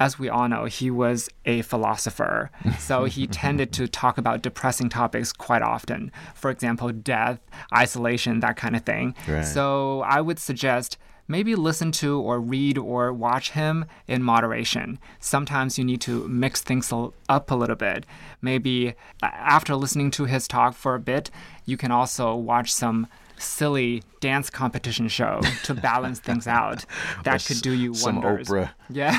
as 0.00 0.18
we 0.18 0.28
all 0.28 0.48
know, 0.48 0.64
he 0.64 0.90
was 0.90 1.28
a 1.44 1.62
philosopher. 1.62 2.50
So 2.78 3.04
he 3.04 3.26
tended 3.26 3.72
to 3.74 3.88
talk 3.88 4.18
about 4.18 4.42
depressing 4.42 4.88
topics 4.88 5.32
quite 5.32 5.62
often. 5.62 6.12
For 6.34 6.50
example, 6.50 6.90
death, 6.92 7.40
isolation, 7.74 8.40
that 8.40 8.56
kind 8.56 8.76
of 8.76 8.82
thing. 8.82 9.14
Right. 9.28 9.42
So 9.44 10.02
I 10.02 10.20
would 10.20 10.38
suggest 10.38 10.98
maybe 11.28 11.54
listen 11.54 11.92
to 11.92 12.20
or 12.20 12.40
read 12.40 12.78
or 12.78 13.12
watch 13.12 13.50
him 13.52 13.84
in 14.06 14.22
moderation. 14.22 14.98
Sometimes 15.20 15.78
you 15.78 15.84
need 15.84 16.00
to 16.02 16.28
mix 16.28 16.60
things 16.60 16.92
up 17.28 17.50
a 17.50 17.54
little 17.54 17.76
bit. 17.76 18.04
Maybe 18.42 18.94
uh, 19.22 19.26
after 19.32 19.74
listening 19.74 20.10
to 20.12 20.24
his 20.24 20.46
talk 20.48 20.74
for 20.74 20.94
a 20.94 21.00
bit, 21.00 21.30
you 21.64 21.76
can 21.76 21.90
also 21.90 22.34
watch 22.34 22.72
some 22.72 23.06
silly 23.38 24.02
dance 24.20 24.50
competition 24.50 25.08
show 25.08 25.40
to 25.64 25.74
balance 25.74 26.20
things 26.20 26.46
out. 26.46 26.84
That 27.24 27.44
could 27.44 27.62
do 27.62 27.72
you 27.72 27.94
Some 27.94 28.16
wonders. 28.16 28.48
Oprah. 28.48 28.70
Yeah. 28.90 29.18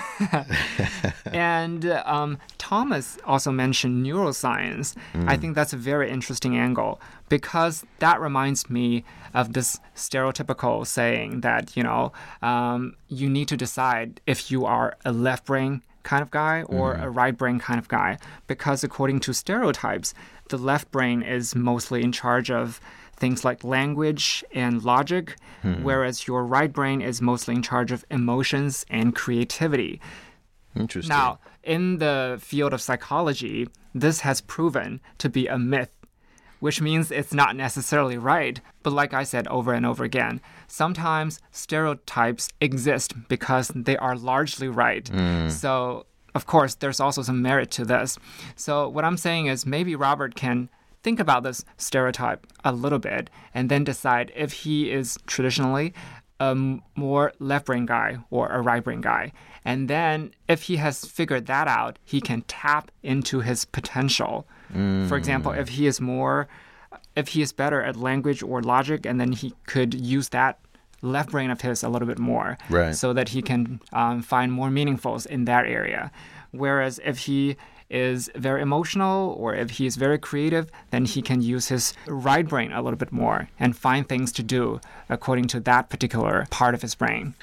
and 1.25 1.85
um, 2.05 2.37
Thomas 2.57 3.17
also 3.25 3.51
mentioned 3.51 4.05
neuroscience. 4.05 4.95
I 5.27 5.37
think 5.37 5.55
that's 5.55 5.73
a 5.73 5.77
very 5.77 6.09
interesting 6.09 6.57
angle 6.57 6.99
because 7.29 7.85
that 7.99 8.21
reminds 8.21 8.69
me 8.69 9.03
of 9.33 9.53
this 9.53 9.79
stereotypical 9.95 10.85
saying 10.85 11.41
that, 11.41 11.75
you 11.75 11.83
know, 11.83 12.11
um, 12.41 12.95
you 13.07 13.29
need 13.29 13.47
to 13.49 13.57
decide 13.57 14.21
if 14.27 14.51
you 14.51 14.65
are 14.65 14.95
a 15.03 15.11
left 15.11 15.45
brain 15.45 15.81
kind 16.03 16.21
of 16.21 16.31
guy 16.31 16.61
or 16.63 16.93
a 16.93 17.09
right 17.09 17.35
brain 17.37 17.59
kind 17.59 17.79
of 17.79 17.87
guy. 17.87 18.17
Because 18.47 18.83
according 18.83 19.19
to 19.21 19.33
stereotypes, 19.33 20.13
the 20.49 20.57
left 20.57 20.91
brain 20.91 21.21
is 21.21 21.55
mostly 21.55 22.03
in 22.03 22.11
charge 22.11 22.51
of 22.51 22.79
things 23.17 23.45
like 23.45 23.63
language 23.63 24.43
and 24.53 24.83
logic, 24.83 25.37
hmm. 25.61 25.83
whereas 25.83 26.27
your 26.27 26.45
right 26.45 26.71
brain 26.71 27.01
is 27.01 27.21
mostly 27.21 27.55
in 27.55 27.61
charge 27.61 27.91
of 27.91 28.05
emotions 28.09 28.85
and 28.89 29.15
creativity. 29.15 30.01
Interesting. 30.75 31.15
Now, 31.15 31.39
in 31.63 31.97
the 31.99 32.37
field 32.41 32.73
of 32.73 32.81
psychology, 32.81 33.67
this 33.93 34.21
has 34.21 34.41
proven 34.41 34.99
to 35.17 35.29
be 35.29 35.47
a 35.47 35.57
myth, 35.57 35.95
which 36.59 36.81
means 36.81 37.11
it's 37.11 37.33
not 37.33 37.55
necessarily 37.55 38.17
right. 38.17 38.59
But 38.83 38.93
like 38.93 39.13
I 39.13 39.23
said 39.23 39.47
over 39.47 39.73
and 39.73 39.85
over 39.85 40.03
again, 40.03 40.41
sometimes 40.67 41.39
stereotypes 41.51 42.49
exist 42.59 43.13
because 43.29 43.69
they 43.69 43.97
are 43.97 44.15
largely 44.15 44.67
right. 44.67 45.07
Hmm. 45.07 45.49
So, 45.49 46.05
of 46.35 46.45
course, 46.45 46.75
there's 46.75 46.99
also 46.99 47.21
some 47.21 47.41
merit 47.41 47.71
to 47.71 47.85
this. 47.85 48.19
So, 48.57 48.89
what 48.89 49.05
I'm 49.05 49.17
saying 49.17 49.47
is 49.47 49.65
maybe 49.65 49.95
Robert 49.95 50.35
can 50.35 50.69
think 51.05 51.19
about 51.19 51.43
this 51.43 51.59
stereotype 51.77 52.41
a 52.63 52.71
little 52.83 52.99
bit 53.11 53.23
and 53.53 53.69
then 53.71 53.83
decide 53.83 54.27
if 54.35 54.49
he 54.63 54.77
is 54.99 55.07
traditionally 55.27 55.87
a 56.39 56.51
more 57.07 57.25
left 57.39 57.65
brain 57.67 57.85
guy 57.85 58.17
or 58.35 58.43
a 58.49 58.59
right 58.69 58.83
brain 58.83 59.01
guy. 59.01 59.31
And 59.63 59.87
then 59.87 60.31
if 60.53 60.59
he 60.63 60.75
has 60.85 60.95
figured 61.17 61.45
that 61.45 61.67
out, 61.79 61.93
he 62.03 62.19
can 62.29 62.39
tap 62.61 62.85
into 63.03 63.35
his 63.49 63.59
potential. 63.77 64.33
For 65.09 65.15
example, 65.21 65.51
if 65.63 65.67
he 65.77 65.83
is 65.91 66.01
more, 66.01 66.47
if 67.15 67.27
he 67.33 67.41
is 67.41 67.53
better 67.53 67.79
at 67.89 67.95
language 67.95 68.41
or 68.43 68.57
logic, 68.75 69.05
and 69.05 69.15
then 69.21 69.31
he 69.41 69.53
could 69.71 69.93
use 69.93 70.27
that 70.29 70.53
left 71.01 71.29
brain 71.31 71.49
of 71.51 71.61
his 71.61 71.83
a 71.83 71.89
little 71.89 72.07
bit 72.07 72.19
more 72.19 72.57
Right. 72.69 72.95
so 72.95 73.13
that 73.13 73.29
he 73.29 73.41
can 73.41 73.79
um, 73.93 74.21
find 74.33 74.51
more 74.51 74.69
meaningfuls 74.69 75.25
in 75.35 75.45
that 75.45 75.65
area. 75.79 76.11
Whereas 76.51 76.99
if 77.05 77.17
he 77.27 77.55
is 77.89 78.29
very 78.35 78.61
emotional 78.61 79.35
or 79.39 79.55
if 79.55 79.71
he 79.71 79.85
is 79.85 79.95
very 79.95 80.17
creative, 80.17 80.69
then 80.91 81.05
he 81.05 81.21
can 81.21 81.41
use 81.41 81.67
his 81.67 81.93
right 82.07 82.47
brain 82.47 82.71
a 82.71 82.81
little 82.81 82.97
bit 82.97 83.11
more 83.11 83.49
and 83.59 83.77
find 83.77 84.07
things 84.07 84.31
to 84.33 84.43
do 84.43 84.79
according 85.09 85.47
to 85.47 85.59
that 85.59 85.89
particular 85.89 86.47
part 86.49 86.73
of 86.73 86.81
his 86.81 86.95
brain. 86.95 87.33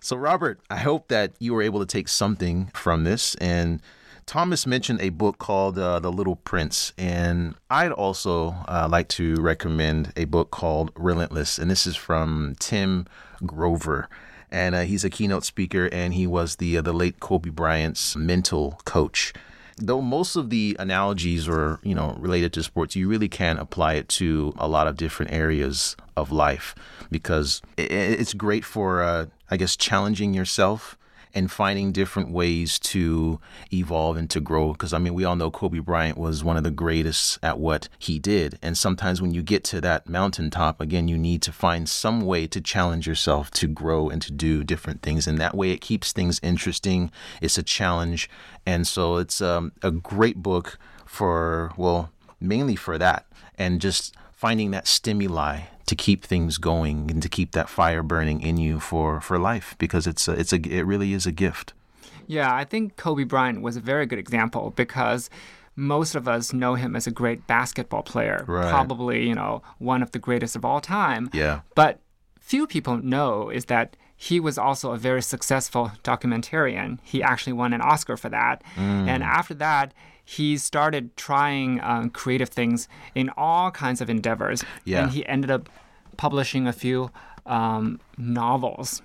So, 0.00 0.16
Robert, 0.16 0.60
I 0.68 0.76
hope 0.76 1.08
that 1.08 1.32
you 1.38 1.54
were 1.54 1.62
able 1.62 1.80
to 1.80 1.86
take 1.86 2.08
something 2.08 2.70
from 2.74 3.04
this. 3.04 3.34
And 3.36 3.80
Thomas 4.26 4.66
mentioned 4.66 5.00
a 5.00 5.10
book 5.10 5.38
called 5.38 5.78
uh, 5.78 5.98
The 6.00 6.12
Little 6.12 6.36
Prince. 6.36 6.92
And 6.98 7.54
I'd 7.70 7.92
also 7.92 8.54
uh, 8.68 8.88
like 8.90 9.08
to 9.08 9.36
recommend 9.36 10.12
a 10.16 10.24
book 10.24 10.50
called 10.50 10.92
Relentless. 10.96 11.58
And 11.58 11.70
this 11.70 11.86
is 11.86 11.96
from 11.96 12.54
Tim 12.58 13.06
Grover. 13.46 14.08
And 14.50 14.74
uh, 14.74 14.82
he's 14.82 15.04
a 15.04 15.10
keynote 15.10 15.44
speaker, 15.44 15.88
and 15.90 16.14
he 16.14 16.26
was 16.26 16.56
the 16.56 16.76
uh, 16.76 16.82
the 16.82 16.92
late 16.92 17.18
Kobe 17.18 17.50
Bryant's 17.50 18.14
mental 18.14 18.78
coach. 18.84 19.32
Though 19.76 20.00
most 20.00 20.36
of 20.36 20.50
the 20.50 20.76
analogies 20.78 21.48
are, 21.48 21.80
you 21.82 21.94
know, 21.94 22.16
related 22.20 22.52
to 22.54 22.62
sports, 22.62 22.94
you 22.94 23.08
really 23.08 23.28
can 23.28 23.58
apply 23.58 23.94
it 23.94 24.08
to 24.10 24.54
a 24.56 24.68
lot 24.68 24.86
of 24.86 24.96
different 24.96 25.32
areas 25.32 25.96
of 26.16 26.30
life 26.30 26.74
because 27.10 27.60
it's 27.76 28.34
great 28.34 28.64
for, 28.64 29.02
uh, 29.02 29.26
I 29.50 29.56
guess, 29.56 29.76
challenging 29.76 30.32
yourself 30.32 30.96
and 31.34 31.50
finding 31.50 31.92
different 31.92 32.30
ways 32.30 32.78
to 32.78 33.40
evolve 33.72 34.16
and 34.16 34.30
to 34.30 34.40
grow. 34.40 34.72
Because 34.72 34.92
I 34.92 34.98
mean, 34.98 35.14
we 35.14 35.24
all 35.24 35.36
know 35.36 35.50
Kobe 35.50 35.80
Bryant 35.80 36.16
was 36.16 36.44
one 36.44 36.56
of 36.56 36.64
the 36.64 36.70
greatest 36.70 37.38
at 37.42 37.58
what 37.58 37.88
he 37.98 38.18
did. 38.18 38.58
And 38.62 38.78
sometimes 38.78 39.20
when 39.20 39.34
you 39.34 39.42
get 39.42 39.64
to 39.64 39.80
that 39.80 40.08
mountaintop, 40.08 40.80
again, 40.80 41.08
you 41.08 41.18
need 41.18 41.42
to 41.42 41.52
find 41.52 41.88
some 41.88 42.20
way 42.20 42.46
to 42.46 42.60
challenge 42.60 43.06
yourself 43.06 43.50
to 43.52 43.66
grow 43.66 44.08
and 44.08 44.22
to 44.22 44.32
do 44.32 44.64
different 44.64 45.02
things. 45.02 45.26
And 45.26 45.38
that 45.38 45.56
way 45.56 45.70
it 45.70 45.80
keeps 45.80 46.12
things 46.12 46.40
interesting. 46.42 47.10
It's 47.40 47.58
a 47.58 47.62
challenge. 47.62 48.30
And 48.64 48.86
so 48.86 49.16
it's 49.16 49.40
um, 49.40 49.72
a 49.82 49.90
great 49.90 50.36
book 50.36 50.78
for, 51.04 51.72
well, 51.76 52.10
mainly 52.40 52.76
for 52.76 52.98
that. 52.98 53.26
And 53.56 53.80
just 53.80 54.14
finding 54.44 54.72
that 54.72 54.86
stimuli 54.86 55.60
to 55.86 55.94
keep 55.96 56.22
things 56.22 56.58
going 56.58 57.10
and 57.10 57.22
to 57.22 57.30
keep 57.30 57.52
that 57.52 57.66
fire 57.66 58.02
burning 58.02 58.42
in 58.42 58.58
you 58.58 58.78
for, 58.78 59.18
for 59.26 59.38
life 59.38 59.74
because 59.78 60.06
it's 60.06 60.28
a, 60.28 60.32
it's 60.32 60.52
a 60.52 60.56
it 60.78 60.82
really 60.82 61.14
is 61.14 61.24
a 61.26 61.32
gift. 61.32 61.72
Yeah, 62.26 62.54
I 62.54 62.64
think 62.64 62.96
Kobe 62.96 63.24
Bryant 63.24 63.62
was 63.62 63.74
a 63.76 63.80
very 63.80 64.04
good 64.04 64.18
example 64.18 64.64
because 64.76 65.30
most 65.76 66.14
of 66.14 66.28
us 66.28 66.52
know 66.52 66.74
him 66.74 66.94
as 66.94 67.06
a 67.06 67.10
great 67.10 67.46
basketball 67.46 68.02
player, 68.02 68.44
Right. 68.46 68.68
probably, 68.68 69.26
you 69.26 69.34
know, 69.34 69.62
one 69.78 70.02
of 70.02 70.10
the 70.12 70.18
greatest 70.18 70.54
of 70.56 70.62
all 70.64 70.80
time. 70.82 71.30
Yeah. 71.32 71.60
But 71.74 72.00
few 72.38 72.66
people 72.66 72.98
know 72.98 73.48
is 73.48 73.64
that 73.66 73.96
he 74.14 74.40
was 74.40 74.58
also 74.58 74.92
a 74.92 74.98
very 74.98 75.22
successful 75.22 75.90
documentarian. 76.02 76.98
He 77.02 77.22
actually 77.22 77.54
won 77.54 77.72
an 77.72 77.80
Oscar 77.80 78.16
for 78.18 78.28
that. 78.28 78.62
Mm. 78.76 79.08
And 79.08 79.22
after 79.22 79.54
that, 79.54 79.94
he 80.24 80.56
started 80.56 81.16
trying 81.16 81.80
um, 81.82 82.10
creative 82.10 82.48
things 82.48 82.88
in 83.14 83.30
all 83.36 83.70
kinds 83.70 84.00
of 84.00 84.08
endeavors. 84.08 84.64
Yeah. 84.84 85.02
And 85.04 85.10
he 85.12 85.26
ended 85.26 85.50
up 85.50 85.68
publishing 86.16 86.66
a 86.66 86.72
few 86.72 87.10
um, 87.46 88.00
novels, 88.16 89.02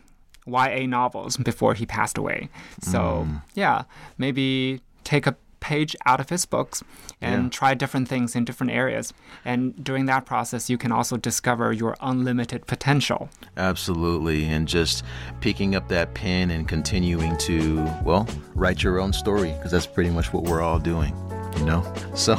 YA 0.47 0.85
novels, 0.87 1.35
before 1.37 1.73
he 1.73 1.85
passed 1.85 2.17
away. 2.17 2.49
So, 2.81 3.25
Mm. 3.27 3.41
yeah, 3.53 3.83
maybe 4.17 4.81
take 5.03 5.27
a 5.27 5.35
page 5.59 5.95
out 6.05 6.19
of 6.19 6.29
his 6.29 6.45
books 6.45 6.83
and 7.21 7.43
Yeah. 7.45 7.49
try 7.49 7.73
different 7.73 8.07
things 8.07 8.35
in 8.35 8.45
different 8.45 8.71
areas. 8.71 9.13
And 9.43 9.73
during 9.83 10.05
that 10.05 10.25
process, 10.25 10.69
you 10.69 10.77
can 10.77 10.91
also 10.91 11.17
discover 11.17 11.71
your 11.73 11.95
unlimited 12.01 12.65
potential. 12.67 13.29
Absolutely. 13.57 14.45
And 14.45 14.67
just 14.67 15.03
picking 15.41 15.75
up 15.75 15.87
that 15.89 16.13
pen 16.13 16.51
and 16.51 16.67
continuing 16.67 17.37
to, 17.39 17.83
well, 18.03 18.27
write 18.55 18.83
your 18.83 18.99
own 18.99 19.13
story 19.13 19.51
because 19.53 19.71
that's 19.71 19.87
pretty 19.87 20.09
much 20.09 20.33
what 20.33 20.43
we're 20.43 20.61
all 20.61 20.79
doing, 20.79 21.13
you 21.57 21.65
know? 21.65 21.81
So, 22.15 22.35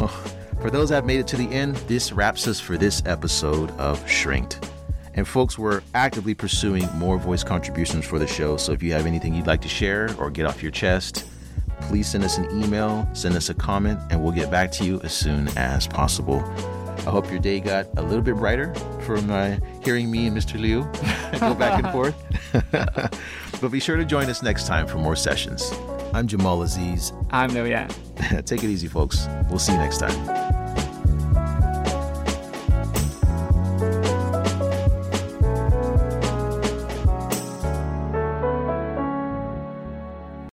for 0.60 0.70
those 0.70 0.90
that 0.90 0.96
have 0.96 1.06
made 1.06 1.20
it 1.20 1.26
to 1.28 1.36
the 1.36 1.48
end, 1.50 1.76
this 1.88 2.12
wraps 2.12 2.46
us 2.46 2.60
for 2.60 2.76
this 2.76 3.02
episode 3.06 3.70
of 3.78 4.06
Shrinked. 4.08 4.70
And 5.14 5.26
folks, 5.26 5.58
we're 5.58 5.80
actively 5.94 6.34
pursuing 6.34 6.86
more 6.94 7.18
voice 7.18 7.42
contributions 7.42 8.04
for 8.04 8.18
the 8.18 8.26
show. 8.26 8.56
So 8.56 8.72
if 8.72 8.82
you 8.82 8.92
have 8.92 9.06
anything 9.06 9.34
you'd 9.34 9.46
like 9.46 9.60
to 9.62 9.68
share 9.68 10.14
or 10.18 10.30
get 10.30 10.46
off 10.46 10.62
your 10.62 10.70
chest, 10.70 11.24
please 11.82 12.08
send 12.08 12.24
us 12.24 12.38
an 12.38 12.46
email, 12.62 13.08
send 13.12 13.36
us 13.36 13.48
a 13.48 13.54
comment, 13.54 14.00
and 14.10 14.22
we'll 14.22 14.32
get 14.32 14.50
back 14.50 14.70
to 14.72 14.84
you 14.84 15.00
as 15.02 15.12
soon 15.12 15.48
as 15.56 15.86
possible. 15.86 16.42
I 17.06 17.10
hope 17.10 17.30
your 17.30 17.40
day 17.40 17.60
got 17.60 17.86
a 17.96 18.02
little 18.02 18.20
bit 18.20 18.36
brighter 18.36 18.74
from 19.06 19.30
uh, 19.30 19.56
hearing 19.82 20.10
me 20.10 20.26
and 20.26 20.36
Mr. 20.36 20.60
Liu 20.60 20.82
go 21.40 21.54
back 21.54 21.82
and 21.82 21.90
forth. 21.92 22.14
but 23.60 23.68
be 23.70 23.80
sure 23.80 23.96
to 23.96 24.04
join 24.04 24.28
us 24.28 24.42
next 24.42 24.66
time 24.66 24.86
for 24.86 24.98
more 24.98 25.16
sessions. 25.16 25.72
I'm 26.12 26.26
Jamal 26.26 26.62
Aziz. 26.62 27.12
I'm 27.30 27.50
Liu 27.50 27.64
Yan. 27.64 27.88
Take 28.44 28.64
it 28.64 28.68
easy, 28.68 28.88
folks. 28.88 29.26
We'll 29.48 29.58
see 29.58 29.72
you 29.72 29.78
next 29.78 29.98
time. 29.98 30.59